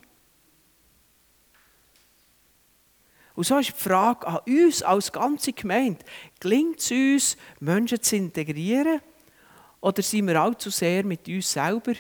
Und 3.36 3.44
so 3.44 3.58
ist 3.58 3.70
die 3.70 3.82
Frage 3.84 4.26
an 4.28 4.40
uns 4.48 4.82
als 4.82 5.12
ganze 5.12 5.52
Gemeinde, 5.52 6.06
gelingt 6.40 6.80
es 6.80 6.92
uns, 6.92 7.38
Menschen 7.60 8.02
zu 8.02 8.16
integrieren? 8.16 9.02
Oder 9.82 10.02
sind 10.02 10.28
wir 10.28 10.42
allzu 10.42 10.70
sehr 10.70 11.04
mit 11.04 11.28
uns 11.28 11.52
selber, 11.52 11.94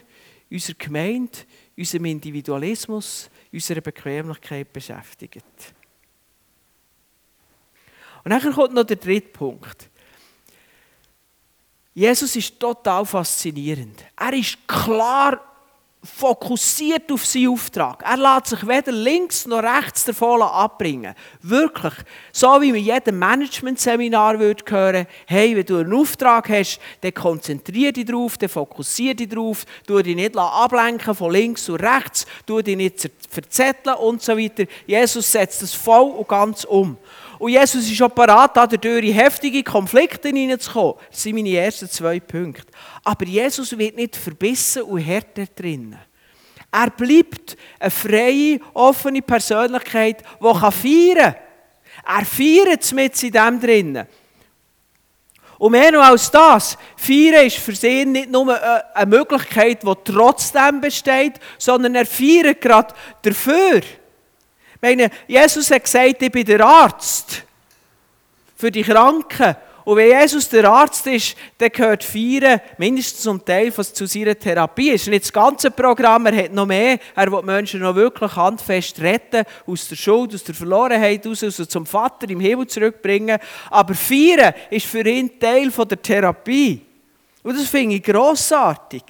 unserer 0.50 0.78
Gemeinde, 0.78 1.38
unserem 1.78 2.06
Individualismus, 2.06 3.30
unserer 3.52 3.82
Bequemlichkeit 3.82 4.72
beschäftigt? 4.72 5.44
Und 8.24 8.32
dann 8.32 8.54
kommt 8.54 8.74
noch 8.74 8.86
der 8.86 8.96
dritte 8.96 9.30
Punkt. 9.30 9.90
Jesus 11.94 12.36
ist 12.36 12.60
total 12.60 13.06
faszinierend. 13.06 14.04
Er 14.18 14.34
ist 14.34 14.68
klar 14.68 15.55
fokussiert 16.06 17.12
auf 17.12 17.26
seinen 17.26 17.50
Auftrag. 17.50 18.04
Er 18.06 18.18
lässt 18.18 18.48
sich 18.48 18.68
weder 18.68 18.92
links 18.92 19.46
noch 19.46 19.64
rechts 19.64 20.06
davon 20.06 20.42
abbringen. 20.42 21.16
Wirklich. 21.42 21.94
So 22.32 22.48
wie 22.62 22.70
in 22.70 22.76
jedem 22.76 23.20
Management-Seminar 23.20 24.38
hören 24.38 25.08
hey, 25.26 25.56
wenn 25.56 25.66
du 25.66 25.78
einen 25.78 25.94
Auftrag 25.94 26.50
hast, 26.50 26.80
dann 27.02 27.14
konzentriere 27.14 27.94
dich 27.94 28.06
darauf, 28.06 28.38
dann 28.38 28.50
fokussiere 28.50 29.16
dich 29.16 29.30
darauf, 29.30 29.66
tu 29.88 30.02
dich 30.02 30.16
nicht 30.16 30.38
ablenken 30.38 31.16
von 31.16 31.32
links 31.32 31.68
und 31.70 31.82
rechts, 31.82 32.26
tu 32.46 32.62
dich 32.62 32.78
nicht 32.78 33.10
verzetteln 33.30 33.98
und 33.98 34.22
so 34.22 34.38
weiter. 34.38 34.66
Jesus 34.86 35.32
setzt 35.32 35.62
das 35.62 35.74
voll 35.74 36.12
und 36.12 36.28
ganz 36.28 36.64
um. 36.64 36.98
Und 37.38 37.52
Jesus 37.52 37.86
ist 37.86 37.96
schon 37.96 38.12
parat, 38.12 38.56
dadurch 38.56 39.04
in 39.04 39.14
heftige 39.14 39.64
Konflikte 39.64 40.30
hineinzukommen. 40.30 40.96
Das 41.10 41.24
sind 41.24 41.36
meine 41.36 41.56
ersten 41.58 41.90
zwei 41.90 42.20
Punkte. 42.20 42.72
Aber 43.04 43.26
Jesus 43.26 43.78
wird 43.78 43.96
nicht 43.96 44.16
verbissen 44.16 44.84
und 44.84 45.00
härter 45.00 45.46
drinnen. 45.56 46.00
Er 46.72 46.90
bleibt 46.90 47.58
eine 47.80 47.92
freie, 47.92 48.60
offene 48.74 49.22
Persönlichkeit, 49.22 50.24
die 50.40 50.44
feiern 50.44 51.34
kann. 51.34 51.36
Er 52.06 52.26
feiert 52.26 52.84
es 52.84 52.92
mit 52.92 53.24
in 53.24 53.32
dem 53.32 53.60
drinnen. 53.60 54.08
Und 55.58 55.72
mehr 55.72 55.92
noch 55.92 56.04
als 56.04 56.30
das, 56.30 56.78
Feiern 56.98 57.46
ist 57.46 57.58
für 57.58 57.88
ihn 57.88 58.12
nicht 58.12 58.30
nur 58.30 58.60
eine 58.94 59.06
Möglichkeit, 59.06 59.84
die 59.84 59.94
trotzdem 60.04 60.82
besteht, 60.82 61.40
sondern 61.58 61.96
er 61.96 62.06
feiert 62.06 62.60
gerade 62.60 62.94
dafür. 63.22 63.82
Meine, 64.86 65.10
Jesus 65.28 65.72
hat 65.72 65.84
gesagt, 65.84 66.22
ich 66.22 66.32
bin 66.32 66.46
der 66.46 66.64
Arzt 66.64 67.42
für 68.56 68.70
die 68.70 68.84
Kranken. 68.84 69.56
Und 69.84 69.98
wenn 69.98 70.10
Jesus 70.10 70.48
der 70.48 70.70
Arzt 70.70 71.08
ist, 71.08 71.36
dann 71.58 71.72
gehört 71.72 72.04
Feiern 72.04 72.62
mindestens 72.78 73.24
zum 73.24 73.44
Teil 73.44 73.74
zu 73.74 74.06
seiner 74.06 74.38
Therapie. 74.38 74.92
Es 74.92 75.02
ist 75.02 75.08
nicht 75.08 75.24
das 75.24 75.34
ganze 75.34 75.72
Programm, 75.72 76.28
er 76.28 76.44
hat 76.44 76.54
noch 76.54 76.68
mehr. 76.68 77.00
Er 77.16 77.32
will 77.32 77.42
Menschen 77.42 77.80
noch 77.80 77.96
wirklich 77.96 78.36
handfest 78.36 79.02
retten, 79.02 79.44
aus 79.66 79.88
der 79.88 79.96
Schuld, 79.96 80.36
aus 80.36 80.44
der 80.44 80.54
Verlorenheit 80.54 81.26
raus, 81.26 81.42
also 81.42 81.66
zum 81.66 81.88
Vater 81.88 82.30
im 82.30 82.40
Himmel 82.40 82.68
zurückbringen. 82.68 83.40
Aber 83.72 83.96
Feiern 83.96 84.54
ist 84.70 84.86
für 84.86 85.02
ihn 85.02 85.40
Teil 85.40 85.72
der 85.72 86.00
Therapie. 86.00 86.80
Und 87.42 87.58
das 87.58 87.70
finde 87.70 87.96
ich 87.96 88.04
grossartig. 88.04 89.02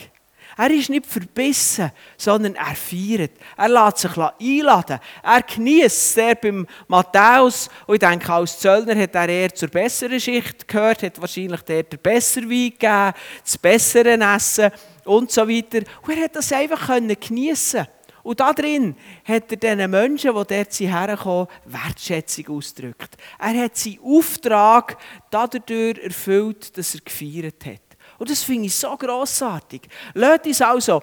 Er 0.58 0.72
ist 0.72 0.90
nicht 0.90 1.06
verbissen, 1.06 1.92
sondern 2.18 2.56
er 2.56 2.76
feiert. 2.76 3.32
Er 3.58 3.70
lässt 3.70 3.98
sich 3.98 4.18
einladen. 4.18 5.00
Er 5.22 5.42
genießt 5.42 6.14
sehr 6.14 6.36
beim 6.36 6.66
Matthäus. 6.88 7.70
Und 7.86 7.96
ich 7.96 8.00
denke, 8.00 8.32
als 8.32 8.60
Zöllner 8.60 8.96
hat 8.96 9.16
er 9.16 9.30
eher 9.30 9.54
zur 9.54 9.68
besseren 9.68 10.20
Schicht 10.20 10.68
gehört, 10.68 11.04
hat 11.04 11.20
wahrscheinlich 11.20 11.62
der 11.62 11.84
den 11.84 12.00
besseren 12.00 12.50
Wein 12.50 12.70
gegeben, 12.70 13.14
das 13.44 13.58
bessere 13.58 14.36
Essen 14.36 14.72
und 15.04 15.32
so 15.32 15.48
weiter. 15.48 15.80
Und 16.02 16.18
er 16.18 16.24
hat 16.24 16.36
das 16.36 16.52
einfach 16.52 16.88
geniessen 17.20 17.88
und 18.26 18.40
da 18.40 18.54
drin 18.54 18.96
hat 19.24 19.52
er 19.52 19.58
diesen 19.58 19.92
Menschen, 19.92 20.32
die 20.32 20.34
dort 20.34 20.80
herkommen, 20.80 21.48
Wertschätzung 21.66 22.58
ausgedrückt. 22.58 23.18
Er 23.38 23.64
hat 23.64 23.78
seinen 23.78 24.00
Auftrag 24.04 24.98
dadurch 25.30 26.00
erfüllt, 26.00 26.76
dass 26.76 26.96
er 26.96 27.02
gefeiert 27.02 27.64
hat. 27.64 27.85
Und 28.18 28.30
das 28.30 28.44
finde 28.44 28.68
ich 28.68 28.76
so 28.76 28.96
grossartig. 28.96 29.88
Lasst 30.14 30.46
uns 30.46 30.62
also 30.62 31.02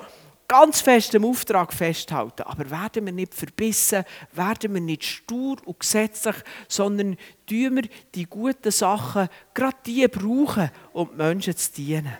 ganz 0.53 0.83
fest 0.83 1.14
im 1.14 1.25
Auftrag 1.25 1.72
festhalten. 1.72 2.42
Aber 2.42 2.70
werden 2.70 3.07
wir 3.07 3.12
nicht 3.12 3.35
verbissen, 3.35 4.05
werden 4.33 4.75
wir 4.75 4.81
nicht 4.83 5.05
stur 5.05 5.57
und 5.64 5.81
gesetzlich, 5.81 6.37
sondern 6.68 7.16
tun 7.46 7.77
wir 7.77 7.88
die 8.14 8.27
guten 8.27 8.70
Sachen, 8.70 9.29
gerade 9.55 9.77
die 9.87 10.07
brauchen, 10.09 10.70
um 10.92 11.09
die 11.11 11.16
Menschen 11.16 11.57
zu 11.57 11.72
dienen. 11.72 12.18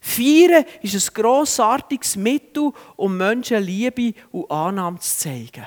Feiern 0.00 0.64
ist 0.80 0.94
ein 0.94 1.14
grossartiges 1.14 2.14
Mittel, 2.16 2.72
um 2.96 3.16
Menschen 3.16 3.62
Liebe 3.62 4.14
und 4.30 4.50
Annahme 4.50 5.00
zu 5.00 5.18
zeigen. 5.18 5.66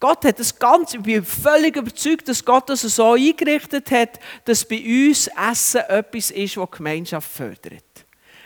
Gott 0.00 0.24
hat 0.24 0.38
das 0.38 0.56
Ganze, 0.56 0.98
ich 0.98 1.02
bin 1.02 1.24
völlig 1.24 1.76
überzeugt, 1.76 2.28
dass 2.28 2.44
Gott 2.44 2.70
das 2.70 2.82
so 2.82 3.12
eingerichtet 3.12 3.90
hat, 3.90 4.20
dass 4.44 4.64
bei 4.64 4.80
uns 5.08 5.28
Essen 5.50 5.80
etwas 5.88 6.30
ist, 6.30 6.56
das 6.56 6.70
Gemeinschaft 6.70 7.28
fördert. 7.30 7.84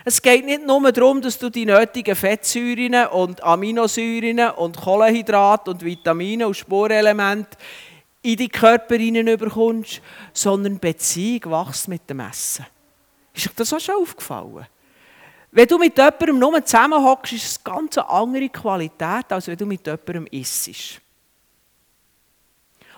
Es 0.04 0.20
geht 0.20 0.44
nicht 0.44 0.66
nur 0.66 0.90
darum, 0.90 1.20
dass 1.20 1.38
du 1.38 1.50
die 1.50 1.66
nötigen 1.66 2.16
Fettsäuren 2.16 3.06
und 3.08 3.42
Aminosäuren 3.42 4.50
und 4.56 4.76
Kohlenhydrate 4.76 5.70
und 5.70 5.84
Vitamine 5.84 6.46
und 6.46 6.56
Spurenelemente 6.56 7.56
in 8.22 8.36
die 8.36 8.48
Körper 8.48 8.96
bekommst, 8.96 10.00
sondern 10.32 10.78
Beziehung 10.78 11.52
wächst 11.52 11.86
mit 11.86 12.08
dem 12.08 12.20
Essen. 12.20 12.66
Ist 13.34 13.46
euch 13.46 13.54
das 13.54 13.72
auch 13.72 13.80
schon 13.80 13.96
aufgefallen? 13.96 14.66
Wenn 15.50 15.68
du 15.68 15.78
mit 15.78 15.96
jemandem 15.96 16.38
nur 16.38 16.64
zusammenhockst, 16.64 17.34
ist 17.34 17.44
es 17.44 17.60
eine 17.64 17.76
ganz 17.76 17.98
andere 17.98 18.48
Qualität, 18.48 19.30
als 19.30 19.46
wenn 19.46 19.56
du 19.56 19.66
mit 19.66 19.86
jemandem 19.86 20.26
isst. 20.30 21.01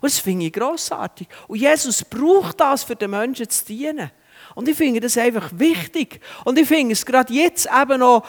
Und 0.05 0.11
das 0.11 0.19
finde 0.19 0.45
ich 0.45 0.53
grossartig. 0.53 1.27
Und 1.49 1.59
Jesus 1.59 2.05
braucht 2.05 2.61
das, 2.61 2.83
für 2.83 2.95
den 2.95 3.13
Menschen 3.13 3.49
zu 3.49 3.65
dienen. 3.65 4.11
Und 4.55 4.69
ich 4.69 4.77
finde 4.77 5.01
das 5.01 5.17
einfach 5.17 5.51
wichtig. 5.55 6.21
Und 6.45 6.59
ich 6.59 6.69
finde 6.69 6.93
es 6.93 7.07
gerade 7.07 7.33
jetzt 7.33 7.67
eben 7.75 8.01
noch 8.01 8.23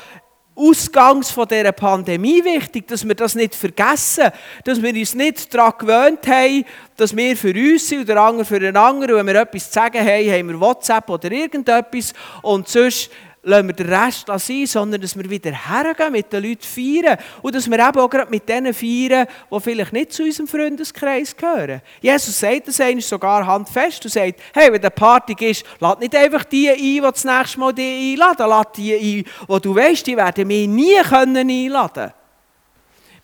ausgangs 0.56 1.32
von 1.32 1.46
dieser 1.46 1.74
Pandemie 1.74 2.42
wichtig, 2.46 2.88
dass 2.88 3.06
wir 3.06 3.14
das 3.14 3.36
nicht 3.36 3.56
vergessen, 3.56 4.32
dass 4.64 4.82
wir 4.82 4.94
uns 4.94 5.16
nicht 5.16 5.54
daran 5.54 5.74
gewöhnt 5.78 6.26
haben, 6.26 6.64
dass 6.96 7.14
wir 7.14 7.36
für 7.36 7.54
uns 7.54 7.90
sind 7.90 8.00
und 8.00 8.08
der 8.08 8.22
andere 8.22 8.46
für 8.46 8.62
den 8.62 8.78
anderen. 8.78 9.18
Wenn 9.18 9.28
wir 9.28 9.42
etwas 9.42 9.68
zu 9.70 9.74
sagen 9.74 10.00
haben, 10.00 10.32
haben 10.32 10.48
wir 10.48 10.60
WhatsApp 10.62 11.10
oder 11.10 11.30
irgendetwas. 11.30 12.14
Und 12.42 12.70
sonst 12.70 13.12
lassen 13.46 13.68
wir 13.68 13.74
den 13.74 13.94
Rest 13.94 14.26
sein, 14.28 14.66
sondern 14.66 15.02
dass 15.02 15.16
wir 15.16 15.30
wieder 15.30 15.52
hergehen, 15.52 16.12
mit 16.12 16.34
den 16.34 16.44
Leuten 16.44 16.64
feiern. 16.64 17.18
Und 17.42 17.56
dass 17.56 17.70
wir 17.70 17.80
eben 17.80 18.00
auch 18.00 18.10
gerade 18.10 18.30
mit 18.30 18.50
denen 18.50 18.74
feiern, 18.74 19.28
die 19.52 19.60
vielleicht 19.60 19.94
nicht 19.94 20.14
zu 20.14 20.24
unserem 20.24 20.48
Freundeskreis 20.48 21.36
gehören. 21.36 21.82
Jesus 22.02 22.40
sagt 22.40 22.68
das 22.68 22.82
eigentlich 22.82 23.06
sogar 23.06 23.46
handfest 23.46 24.04
und 24.04 24.12
sagt, 24.12 24.40
hey, 24.54 24.72
wenn 24.72 24.82
eine 24.82 24.90
Party 24.90 25.36
ist, 25.46 25.64
lad 25.80 26.00
nicht 26.00 26.16
einfach 26.16 26.44
die 26.44 26.70
ein, 26.70 26.78
die 26.78 27.00
das 27.00 27.24
nächste 27.24 27.60
Mal 27.60 27.74
die 27.74 28.14
einladen. 28.14 28.50
Lad 28.50 28.78
die 28.78 28.94
ein, 28.94 29.02
die 29.02 29.62
du 29.62 29.76
weißt, 29.76 30.08
die 30.08 30.18
werden 30.18 30.48
mich 30.48 30.68
nie 30.68 30.98
einladen 30.98 31.94
können. 31.94 32.14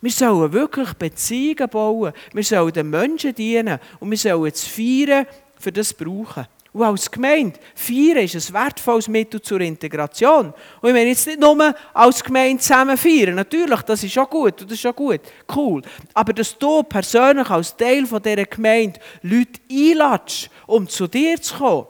Wir 0.02 0.12
sollen 0.12 0.52
wirklich 0.54 0.94
Beziehungen 0.94 1.70
bauen. 1.70 2.14
Wir 2.34 2.44
sollen 2.44 2.74
den 2.74 2.90
Menschen 2.90 3.36
dienen. 3.36 3.80
Und 4.00 4.10
wir 4.10 4.18
sollen 4.18 4.52
es 4.52 4.66
feiern, 4.66 5.28
für 5.60 5.72
das 5.72 5.94
brauchen. 5.94 6.48
Und 6.74 6.84
als 6.84 7.12
Gemeinde, 7.12 7.60
feiern 7.76 8.24
ist 8.24 8.36
ein 8.36 8.54
wertvolles 8.54 9.10
Mittel 9.10 9.42
zur 9.42 9.60
Integration. 9.60 10.54
Und 10.82 10.90
ich 10.90 10.94
meine 10.94 11.10
jetzt 11.10 11.28
nicht 11.28 11.40
nur 11.40 11.76
als 11.94 12.24
Gemeinde 12.24 12.62
zusammen 12.62 12.98
feiern. 12.98 13.36
Natürlich, 13.36 13.82
das 13.82 14.04
ist 14.04 14.14
schon 14.14 14.26
gut 14.28 14.62
das 14.62 14.72
ist 14.72 14.80
schon 14.80 14.96
gut, 14.96 15.20
cool. 15.54 15.82
Aber 16.14 16.32
dass 16.32 16.58
du 16.58 16.82
persönlich 16.84 17.50
als 17.50 17.76
Teil 17.76 18.04
dieser 18.04 18.46
Gemeinde 18.46 19.00
Leute 19.22 19.60
einladest, 19.70 20.50
um 20.66 20.88
zu 20.88 21.08
dir 21.08 21.42
zu 21.42 21.58
kommen 21.58 21.88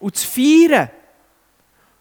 und 0.00 0.16
zu 0.16 0.26
feiern. 0.26 0.90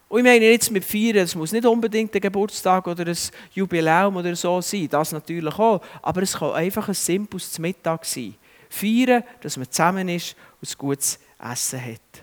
Und 0.10 0.20
ich 0.20 0.26
meine 0.26 0.46
jetzt 0.46 0.72
mit 0.72 0.86
feiern, 0.86 1.18
es 1.18 1.36
muss 1.36 1.52
nicht 1.52 1.66
unbedingt 1.66 2.16
ein 2.16 2.22
Geburtstag 2.22 2.88
oder 2.88 3.06
ein 3.06 3.18
Jubiläum 3.52 4.16
oder 4.16 4.36
so 4.36 4.60
sein, 4.62 4.88
das 4.90 5.12
natürlich 5.12 5.58
auch. 5.60 5.82
Aber 6.02 6.24
es 6.24 6.34
kann 6.34 6.52
einfach 6.52 6.88
ein 6.88 6.94
simples 6.96 7.60
Mittag 7.60 8.06
sein. 8.06 8.36
Feiern, 8.70 9.24
dass 9.42 9.58
man 9.58 9.70
zusammen 9.70 10.10
ist 10.10 10.36
und 10.60 10.70
ein 10.70 10.78
gutes 10.80 11.20
Essen 11.40 11.84
hat. 11.84 12.23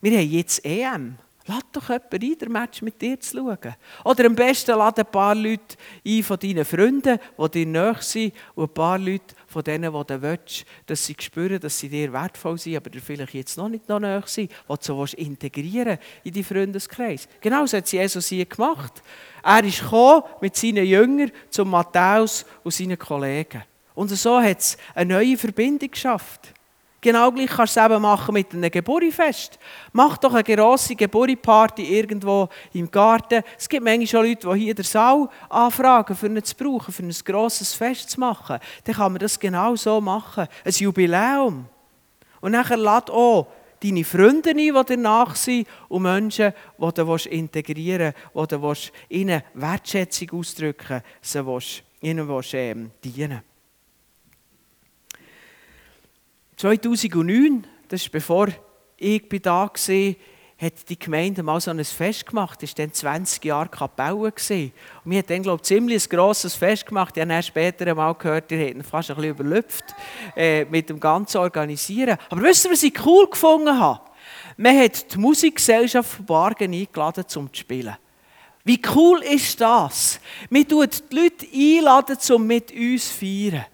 Wir 0.00 0.18
haben 0.18 0.30
jetzt 0.30 0.64
EM. 0.64 1.18
Lad 1.48 1.64
doch 1.72 1.88
jemanden 1.88 2.22
ein, 2.22 2.38
den 2.38 2.52
Match 2.52 2.82
mit 2.82 3.00
dir 3.00 3.18
zu 3.18 3.38
schauen. 3.38 3.74
Oder 4.04 4.26
am 4.26 4.34
besten 4.34 4.76
lade 4.76 5.00
ein 5.00 5.10
paar 5.10 5.34
Leute 5.34 5.76
ein 6.06 6.22
von 6.22 6.38
deinen 6.38 6.64
Freunden, 6.64 7.18
die 7.38 7.50
dir 7.50 7.66
nahe 7.66 7.96
sind, 8.02 8.34
und 8.54 8.64
ein 8.64 8.74
paar 8.74 8.98
Leute 8.98 9.34
von 9.46 9.64
denen, 9.64 9.90
die 9.90 10.06
du 10.06 10.22
willst, 10.22 10.66
dass 10.84 11.06
sie 11.06 11.16
spüren, 11.18 11.58
dass 11.58 11.78
sie 11.78 11.88
dir 11.88 12.12
wertvoll 12.12 12.58
sind, 12.58 12.76
aber 12.76 12.90
dir 12.90 13.00
vielleicht 13.00 13.32
jetzt 13.32 13.56
noch 13.56 13.70
nicht 13.70 13.88
noch 13.88 13.98
nahe 13.98 14.22
sind, 14.26 14.52
die 14.52 14.86
du 14.86 15.06
so 15.06 15.16
integrieren 15.16 15.96
in 16.22 16.34
deinen 16.34 16.44
Freundeskreis. 16.44 17.26
Genau 17.40 17.64
so 17.64 17.78
hat 17.78 17.90
Jesus 17.90 18.28
hier 18.28 18.44
gemacht. 18.44 19.02
Er 19.42 19.64
ist 19.64 19.80
gekommen 19.80 20.24
mit 20.42 20.54
seinen 20.54 20.84
Jüngern 20.84 21.32
zu 21.48 21.64
Matthäus 21.64 22.44
und 22.62 22.74
seinen 22.74 22.98
Kollegen. 22.98 23.62
Und 23.94 24.08
so 24.08 24.38
hat 24.38 24.58
es 24.58 24.76
eine 24.94 25.14
neue 25.14 25.38
Verbindung 25.38 25.90
geschafft. 25.90 26.52
Genau 27.00 27.30
gleich 27.30 27.50
kannst 27.50 27.76
du 27.76 27.80
es 27.80 27.86
eben 27.86 28.02
machen 28.02 28.34
mit 28.34 28.52
einem 28.52 28.70
Geburtfest. 28.70 29.58
Mach 29.92 30.18
doch 30.18 30.34
eine 30.34 30.42
grosse 30.42 30.96
Geburtparty 30.96 31.96
irgendwo 31.96 32.48
im 32.72 32.90
Garten. 32.90 33.42
Es 33.56 33.68
gibt 33.68 33.84
manchmal 33.84 34.06
schon 34.08 34.26
Leute, 34.26 34.48
die 34.52 34.60
hier 34.60 34.74
der 34.74 34.84
Saal 34.84 35.28
anfragen, 35.48 36.16
für 36.16 36.26
einen 36.26 36.42
zu 36.42 36.56
brauchen, 36.56 36.92
für 36.92 37.04
ein 37.04 37.14
grosses 37.24 37.72
Fest 37.72 38.10
zu 38.10 38.18
machen. 38.18 38.58
Dann 38.82 38.94
kann 38.96 39.12
man 39.12 39.20
das 39.20 39.38
genau 39.38 39.76
so 39.76 40.00
machen. 40.00 40.48
Ein 40.64 40.72
Jubiläum. 40.72 41.66
Und 42.40 42.52
nachher 42.52 42.76
lad 42.76 43.10
auch 43.10 43.46
deine 43.80 44.04
Freunde 44.04 44.50
ein, 44.50 44.56
die 44.56 44.72
dir 44.72 44.96
nach 44.96 45.36
sind, 45.36 45.68
und 45.88 46.02
Menschen, 46.02 46.52
die 46.78 46.92
du 46.92 47.14
integrieren 47.30 48.12
willst, 48.34 48.52
die 48.52 48.56
du 48.56 48.74
ihnen 49.08 49.42
Wertschätzung 49.54 50.32
ausdrücken 50.32 51.02
willst, 51.22 51.84
ihnen 52.00 52.28
willst, 52.28 52.54
ähm, 52.54 52.90
dienen 53.04 53.42
2009, 56.58 57.64
das 57.88 58.02
ist 58.02 58.10
bevor 58.10 58.48
ich 58.96 59.28
da 59.28 59.70
war, 59.70 60.14
hat 60.60 60.88
die 60.88 60.98
Gemeinde 60.98 61.44
mal 61.44 61.60
so 61.60 61.70
ein 61.70 61.84
Fest 61.84 62.26
gemacht. 62.26 62.60
Das 62.60 62.70
war 62.70 62.84
dann 62.84 62.92
20 62.92 63.44
Jahre 63.44 63.68
Kapelle. 63.68 64.16
Und 64.16 64.32
wir 65.04 65.18
haben 65.18 65.26
dann, 65.28 65.42
glaube 65.44 65.60
ich, 65.62 65.68
ziemlich 65.68 66.04
ein 66.04 66.08
grosses 66.08 66.56
Fest 66.56 66.84
gemacht. 66.84 67.16
Ich 67.16 67.20
habe 67.20 67.30
dann 67.30 67.42
später 67.44 67.86
einmal 67.86 68.12
gehört, 68.14 68.50
ihr 68.50 68.58
hätten 68.58 68.82
fast 68.82 69.10
ein 69.10 69.16
bisschen 69.16 69.30
überlüpft 69.30 69.84
äh, 70.34 70.64
mit 70.64 70.90
dem 70.90 70.98
ganzen 70.98 71.38
Organisieren. 71.38 72.18
Aber 72.28 72.42
wisst 72.42 72.64
ihr, 72.64 72.72
was 72.72 72.82
ich 72.82 73.06
cool 73.06 73.30
gefunden 73.30 73.78
habe? 73.78 74.00
Man 74.56 74.76
hat 74.76 75.14
die 75.14 75.18
Musikgesellschaft 75.18 76.10
von 76.10 76.26
Bargen 76.26 76.74
eingeladen, 76.74 77.24
um 77.36 77.52
zu 77.52 77.60
spielen. 77.60 77.96
Wie 78.64 78.82
cool 78.96 79.22
ist 79.22 79.60
das? 79.60 80.18
Man 80.50 80.66
tut 80.66 81.04
die 81.12 81.14
Leute 81.14 81.46
einladen, 81.54 82.18
um 82.34 82.44
mit 82.44 82.72
uns 82.72 83.10
zu 83.10 83.14
feiern. 83.14 83.64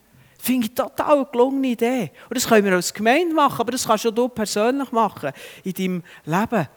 Finde 0.45 0.67
ich 0.67 0.75
total 0.75 1.25
gelungene 1.25 1.69
Idee. 1.69 2.13
Und 2.29 2.37
das 2.37 2.47
können 2.47 2.67
wir 2.67 2.75
als 2.75 2.93
Gemeinde 2.93 3.35
machen, 3.35 3.63
aber 3.63 3.73
das 3.73 3.87
kannst 3.87 4.05
du 4.05 4.29
persönlich 4.29 4.93
machen 4.93 5.33
in 5.63 5.73
deinem 5.73 6.03
Leben. 6.27 6.69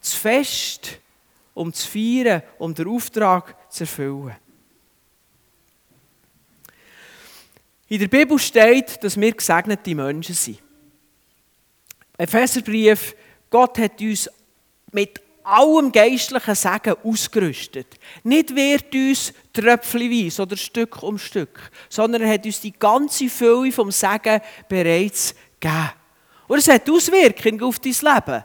Das 0.00 0.14
Fest, 0.14 0.98
um 1.52 1.74
zu 1.74 1.86
feiern, 1.86 2.40
um 2.56 2.72
den 2.72 2.88
Auftrag 2.88 3.54
zu 3.70 3.82
erfüllen. 3.82 4.34
In 7.88 7.98
der 7.98 8.08
Bibel 8.08 8.38
steht, 8.38 9.04
dass 9.04 9.20
wir 9.20 9.32
gesegnete 9.32 9.94
Menschen 9.94 10.34
sind. 10.34 10.62
Epheserbrief, 12.16 13.14
Gott 13.50 13.76
hat 13.76 14.00
uns 14.00 14.30
mit 14.90 15.20
allem 15.46 15.92
geistlichen 15.92 16.54
Segen 16.54 16.94
ausgerüstet. 17.04 17.86
Nicht 18.22 18.54
wird 18.54 18.94
uns 18.94 19.32
tröpfchenweise 19.52 20.42
oder 20.42 20.56
Stück 20.56 21.02
um 21.02 21.18
Stück, 21.18 21.70
sondern 21.88 22.22
er 22.22 22.34
hat 22.34 22.44
uns 22.44 22.60
die 22.60 22.72
ganze 22.72 23.28
Fülle 23.28 23.72
vom 23.72 23.90
Segen 23.90 24.40
bereits 24.68 25.34
gegeben. 25.60 25.90
Und 26.48 26.58
es 26.58 26.68
hat 26.68 26.88
Auswirkungen 26.88 27.62
auf 27.62 27.78
dein 27.78 27.92
Leben. 27.92 28.44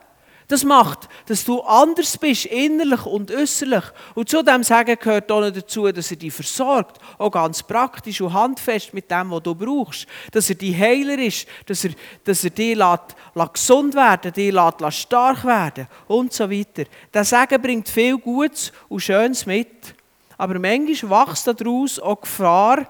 Das 0.51 0.65
macht, 0.65 1.07
dass 1.27 1.45
du 1.45 1.61
anders 1.61 2.17
bist, 2.17 2.45
innerlich 2.47 3.05
und 3.05 3.31
äußerlich. 3.31 3.85
Und 4.15 4.27
zu 4.27 4.43
dem 4.43 4.63
Sagen 4.63 4.97
gehört 4.99 5.31
auch 5.31 5.39
noch 5.39 5.49
dazu, 5.49 5.89
dass 5.93 6.11
er 6.11 6.17
dich 6.17 6.33
versorgt, 6.33 6.97
auch 7.17 7.31
ganz 7.31 7.63
praktisch 7.63 8.19
und 8.19 8.33
handfest 8.33 8.93
mit 8.93 9.09
dem, 9.09 9.31
was 9.31 9.43
du 9.43 9.55
brauchst. 9.55 10.07
Dass 10.29 10.49
er 10.49 10.55
die 10.55 10.77
Heiler 10.77 11.17
ist, 11.19 11.47
dass 11.65 11.85
er, 11.85 11.91
dass 12.25 12.43
er 12.43 12.49
dich 12.49 12.75
lässt, 12.75 13.15
lässt 13.33 13.53
gesund 13.53 13.95
werden 13.95 14.33
dich 14.33 14.51
lässt, 14.51 14.97
stark 14.99 15.45
werden 15.45 15.87
und 16.09 16.33
so 16.33 16.51
weiter. 16.51 16.83
Der 17.13 17.23
Sagen 17.23 17.61
bringt 17.61 17.87
viel 17.87 18.17
Gutes 18.17 18.73
und 18.89 18.99
Schönes 18.99 19.45
mit. 19.45 19.95
Aber 20.37 20.59
manchmal 20.59 21.27
wächst 21.27 21.47
daraus 21.47 21.97
auch 21.97 22.19
Gefahr, 22.19 22.85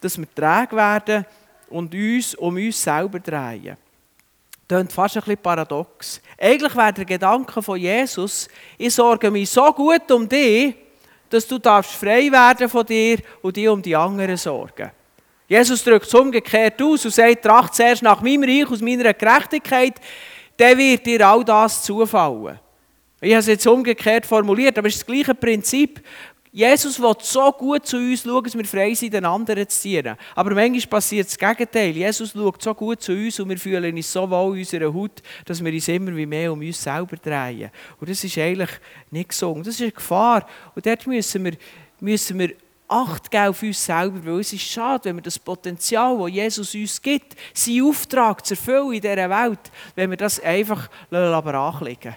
dass 0.00 0.16
wir 0.16 0.34
träge 0.34 0.76
werden 0.76 1.26
und 1.68 1.94
uns 1.94 2.34
um 2.36 2.54
uns 2.54 2.82
selber 2.82 3.20
drehen. 3.20 3.76
Klingt 4.70 4.92
fast 4.92 5.16
ein 5.16 5.22
bisschen 5.22 5.36
paradox. 5.38 6.20
Eigentlich 6.38 6.76
wäre 6.76 6.92
der 6.92 7.04
Gedanke 7.04 7.60
von 7.60 7.76
Jesus, 7.76 8.46
ich 8.78 8.94
sorge 8.94 9.28
mich 9.28 9.50
so 9.50 9.72
gut 9.72 10.08
um 10.12 10.28
dich, 10.28 10.76
dass 11.28 11.44
du 11.48 11.58
darfst 11.58 11.90
frei 11.94 12.30
werden 12.30 12.68
von 12.68 12.86
dir 12.86 13.18
und 13.42 13.56
dich 13.56 13.66
um 13.68 13.82
die 13.82 13.96
anderen 13.96 14.36
sorgen. 14.36 14.92
Jesus 15.48 15.82
drückt 15.82 16.06
es 16.06 16.14
umgekehrt 16.14 16.80
aus 16.80 17.04
und 17.04 17.10
sagt, 17.12 17.42
tracht 17.42 17.74
zuerst 17.74 18.04
nach 18.04 18.22
meinem 18.22 18.44
Reich, 18.44 18.70
aus 18.70 18.80
meiner 18.80 19.12
Gerechtigkeit, 19.12 19.94
dann 20.56 20.78
wird 20.78 21.04
dir 21.04 21.26
all 21.26 21.44
das 21.44 21.82
zufallen. 21.82 22.60
Ich 23.20 23.32
habe 23.32 23.40
es 23.40 23.48
jetzt 23.48 23.66
umgekehrt 23.66 24.24
formuliert, 24.24 24.78
aber 24.78 24.86
es 24.86 24.94
ist 24.94 25.02
das 25.02 25.12
gleiche 25.12 25.34
Prinzip. 25.34 26.00
Jesus 26.52 27.00
will 27.00 27.14
so 27.20 27.52
gut 27.52 27.86
zu 27.86 27.96
uns 27.96 28.22
schauen, 28.22 28.42
dass 28.42 28.58
wir 28.58 28.64
frei 28.64 28.92
sind, 28.94 29.14
den 29.14 29.24
anderen 29.24 29.68
zu 29.68 29.82
dienen. 29.82 30.16
Aber 30.34 30.52
manchmal 30.52 31.00
passiert 31.00 31.28
das 31.28 31.38
Gegenteil. 31.38 31.90
Jesus 31.90 32.32
schaut 32.32 32.60
so 32.60 32.74
gut 32.74 33.00
zu 33.00 33.12
uns 33.12 33.38
und 33.38 33.48
wir 33.48 33.58
fühlen 33.58 33.94
uns 33.94 34.12
so 34.12 34.28
wohl 34.28 34.54
in 34.54 34.60
unserer 34.60 34.92
Haut, 34.92 35.22
dass 35.44 35.64
wir 35.64 35.72
uns 35.72 35.86
immer 35.86 36.10
mehr 36.10 36.52
um 36.52 36.58
uns 36.58 36.82
selber 36.82 37.16
drehen. 37.16 37.70
Und 38.00 38.10
das 38.10 38.24
ist 38.24 38.36
eigentlich 38.36 38.70
nicht 39.12 39.28
gesund. 39.28 39.64
Das 39.64 39.74
ist 39.74 39.82
eine 39.82 39.92
Gefahr. 39.92 40.44
Und 40.74 40.84
dort 40.84 41.06
müssen 41.06 41.44
wir, 41.44 41.52
müssen 42.00 42.38
wir 42.38 42.54
Acht 42.92 43.30
geben 43.30 43.46
auf 43.46 43.62
uns 43.62 43.86
selber, 43.86 44.18
weil 44.24 44.40
es 44.40 44.52
ist 44.52 44.62
schade, 44.62 45.04
wenn 45.04 45.14
wir 45.14 45.22
das 45.22 45.38
Potenzial, 45.38 46.18
das 46.18 46.30
Jesus 46.32 46.74
uns 46.74 47.00
gibt, 47.00 47.36
seinen 47.54 47.84
Auftrag 47.84 48.44
zu 48.44 48.54
erfüllen 48.54 48.94
in 48.94 49.00
dieser 49.00 49.30
Welt, 49.30 49.60
wenn 49.94 50.10
wir 50.10 50.16
das 50.16 50.40
einfach 50.40 50.88
brachlegen 51.08 52.16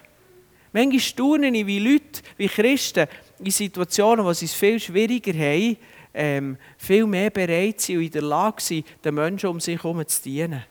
Manchmal 0.71 0.99
staune 0.99 1.55
ich, 1.55 1.67
wie 1.67 1.77
Leute, 1.77 2.23
wie 2.37 2.47
Christen, 2.47 3.07
in 3.45 3.51
Situationen, 3.51 4.25
wo 4.25 4.33
sie 4.33 4.45
es 4.45 4.53
viel 4.53 4.79
schwieriger 4.79 5.33
haben, 5.33 5.77
ähm, 6.13 6.57
viel 6.77 7.05
mehr 7.05 7.29
bereit 7.29 7.81
sind 7.81 7.97
und 7.97 8.03
in 8.03 8.11
der 8.11 8.21
Lage 8.21 8.61
sind, 8.61 8.85
den 9.03 9.15
Menschen 9.15 9.49
um 9.49 9.59
sich 9.59 9.81
herum 9.81 10.05
zu 10.07 10.21
dienen. 10.21 10.63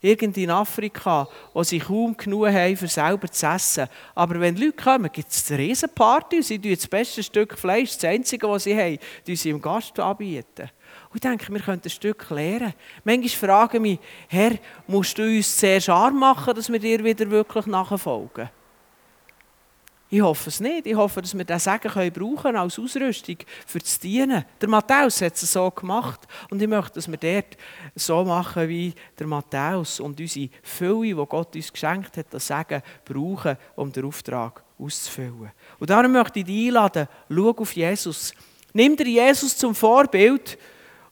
Irgend 0.00 0.36
in 0.36 0.50
Afrika, 0.50 1.28
wo 1.52 1.64
sie 1.64 1.80
kaum 1.80 2.16
genug 2.16 2.46
haben, 2.46 2.76
für 2.76 2.86
selber 2.86 3.28
zu 3.28 3.46
essen. 3.46 3.88
Aber 4.14 4.38
wenn 4.38 4.54
Leute 4.54 4.72
kommen, 4.72 5.10
gibt 5.10 5.28
es 5.28 5.50
eine 5.50 5.58
Riesenparty 5.58 6.36
und 6.36 6.44
sie 6.44 6.58
das 6.58 6.86
beste 6.86 7.20
Stück 7.20 7.58
Fleisch, 7.58 7.94
das 7.94 8.04
einzige, 8.04 8.48
was 8.48 8.64
sie 8.64 8.78
haben, 8.78 8.98
die 9.26 9.34
sie 9.34 9.50
im 9.50 9.60
Gast 9.60 9.98
anbieten. 9.98 10.70
Und 11.10 11.16
ich 11.16 11.20
denke, 11.20 11.52
wir 11.52 11.60
könnten 11.60 11.88
ein 11.88 11.90
Stück 11.90 12.30
lernen. 12.30 12.74
Manchmal 13.02 13.28
frage 13.28 13.78
ich 13.78 13.82
mich, 13.82 13.98
Herr, 14.28 14.52
musst 14.86 15.18
du 15.18 15.22
uns 15.22 15.56
zuerst 15.56 15.88
arm 15.88 16.20
machen, 16.20 16.54
dass 16.54 16.70
wir 16.70 16.78
dir 16.78 17.02
wieder 17.02 17.28
wirklich 17.28 17.66
nachfolgen? 17.66 18.50
Ich 20.10 20.22
hoffe 20.22 20.48
es 20.48 20.60
nicht. 20.60 20.86
Ich 20.86 20.94
hoffe, 20.94 21.20
dass 21.20 21.36
wir 21.36 21.44
diesen 21.44 21.60
Segen 21.60 21.92
können 21.92 22.12
brauchen 22.12 22.56
als 22.56 22.78
Ausrüstung 22.78 23.36
für 23.66 23.78
das 23.78 23.98
Dienen. 23.98 24.44
Der 24.58 24.68
Matthäus 24.68 25.20
hat 25.20 25.34
es 25.34 25.52
so 25.52 25.70
gemacht. 25.70 26.20
Und 26.48 26.62
ich 26.62 26.68
möchte, 26.68 26.94
dass 26.94 27.10
wir 27.10 27.18
dort 27.18 27.58
so 27.94 28.24
machen 28.24 28.68
wie 28.70 28.94
der 29.18 29.26
Matthäus 29.26 30.00
und 30.00 30.18
unsere 30.18 30.48
Fülle, 30.62 31.14
die 31.14 31.26
Gott 31.26 31.54
uns 31.54 31.72
geschenkt 31.72 32.16
hat, 32.16 32.26
das 32.30 32.46
Segen 32.46 32.82
brauchen, 33.04 33.58
um 33.76 33.92
den 33.92 34.06
Auftrag 34.06 34.62
auszufüllen. 34.78 35.50
Und 35.78 35.90
darum 35.90 36.12
möchte 36.12 36.38
ich 36.38 36.46
dich 36.46 36.68
einladen, 36.68 37.06
schau 37.28 37.50
auf 37.50 37.72
Jesus. 37.72 38.32
Nimm 38.72 38.96
dir 38.96 39.08
Jesus 39.08 39.58
zum 39.58 39.74
Vorbild, 39.74 40.56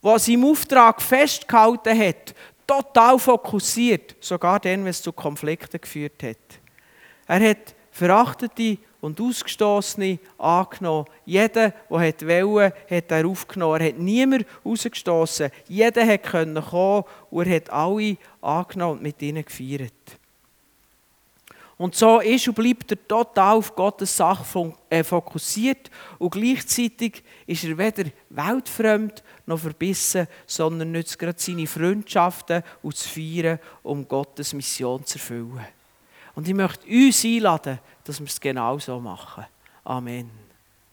der 0.02 0.18
seinem 0.18 0.44
Auftrag 0.44 1.02
festgehalten 1.02 1.98
hat, 1.98 2.34
total 2.66 3.18
fokussiert, 3.18 4.16
sogar 4.20 4.58
dann, 4.58 4.84
wenn 4.84 4.90
es 4.90 5.02
zu 5.02 5.12
Konflikten 5.12 5.80
geführt 5.80 6.22
hat. 6.22 6.36
Er 7.26 7.50
hat 7.50 7.75
verachtete 7.96 8.78
und 9.00 9.20
Ausgestoßene 9.20 10.18
angenommen. 10.36 11.06
Jeder, 11.24 11.70
der 11.70 11.74
wollte, 11.90 12.76
hat 12.90 13.10
er 13.10 13.26
aufgenommen. 13.26 13.80
Er 13.80 13.88
hat 13.88 13.98
niemand 13.98 14.46
rausgestoßen. 14.64 15.50
Jeder 15.68 16.18
konnte 16.18 16.60
kommen 16.60 17.04
und 17.30 17.46
er 17.46 17.56
hat 17.56 17.70
alle 17.70 18.16
angenommen 18.42 18.98
und 18.98 19.02
mit 19.02 19.22
ihnen 19.22 19.44
gefeiert. 19.44 19.92
Und 21.78 21.94
so 21.94 22.20
ist 22.20 22.48
und 22.48 22.54
bleibt 22.54 22.90
er 22.90 23.08
total 23.08 23.56
auf 23.56 23.74
Gottes 23.74 24.16
Sache 24.16 24.72
äh, 24.88 25.04
fokussiert 25.04 25.90
und 26.18 26.30
gleichzeitig 26.30 27.22
ist 27.46 27.64
er 27.64 27.76
weder 27.76 28.10
weltfremd 28.30 29.22
noch 29.44 29.58
verbissen, 29.58 30.26
sondern 30.46 30.92
nützt 30.92 31.18
gerade 31.18 31.38
seine 31.38 31.66
Freundschaften 31.66 32.62
und 32.82 32.96
zu 32.96 33.08
feiern, 33.08 33.58
um 33.82 34.08
Gottes 34.08 34.54
Mission 34.54 35.04
zu 35.04 35.18
erfüllen. 35.18 35.75
Und 36.36 36.46
ich 36.46 36.54
möchte 36.54 36.86
uns 36.86 37.24
einladen, 37.24 37.80
dass 38.04 38.20
wir 38.20 38.26
es 38.26 38.40
genau 38.40 38.78
so 38.78 39.00
machen. 39.00 39.46
Amen. 39.82 40.45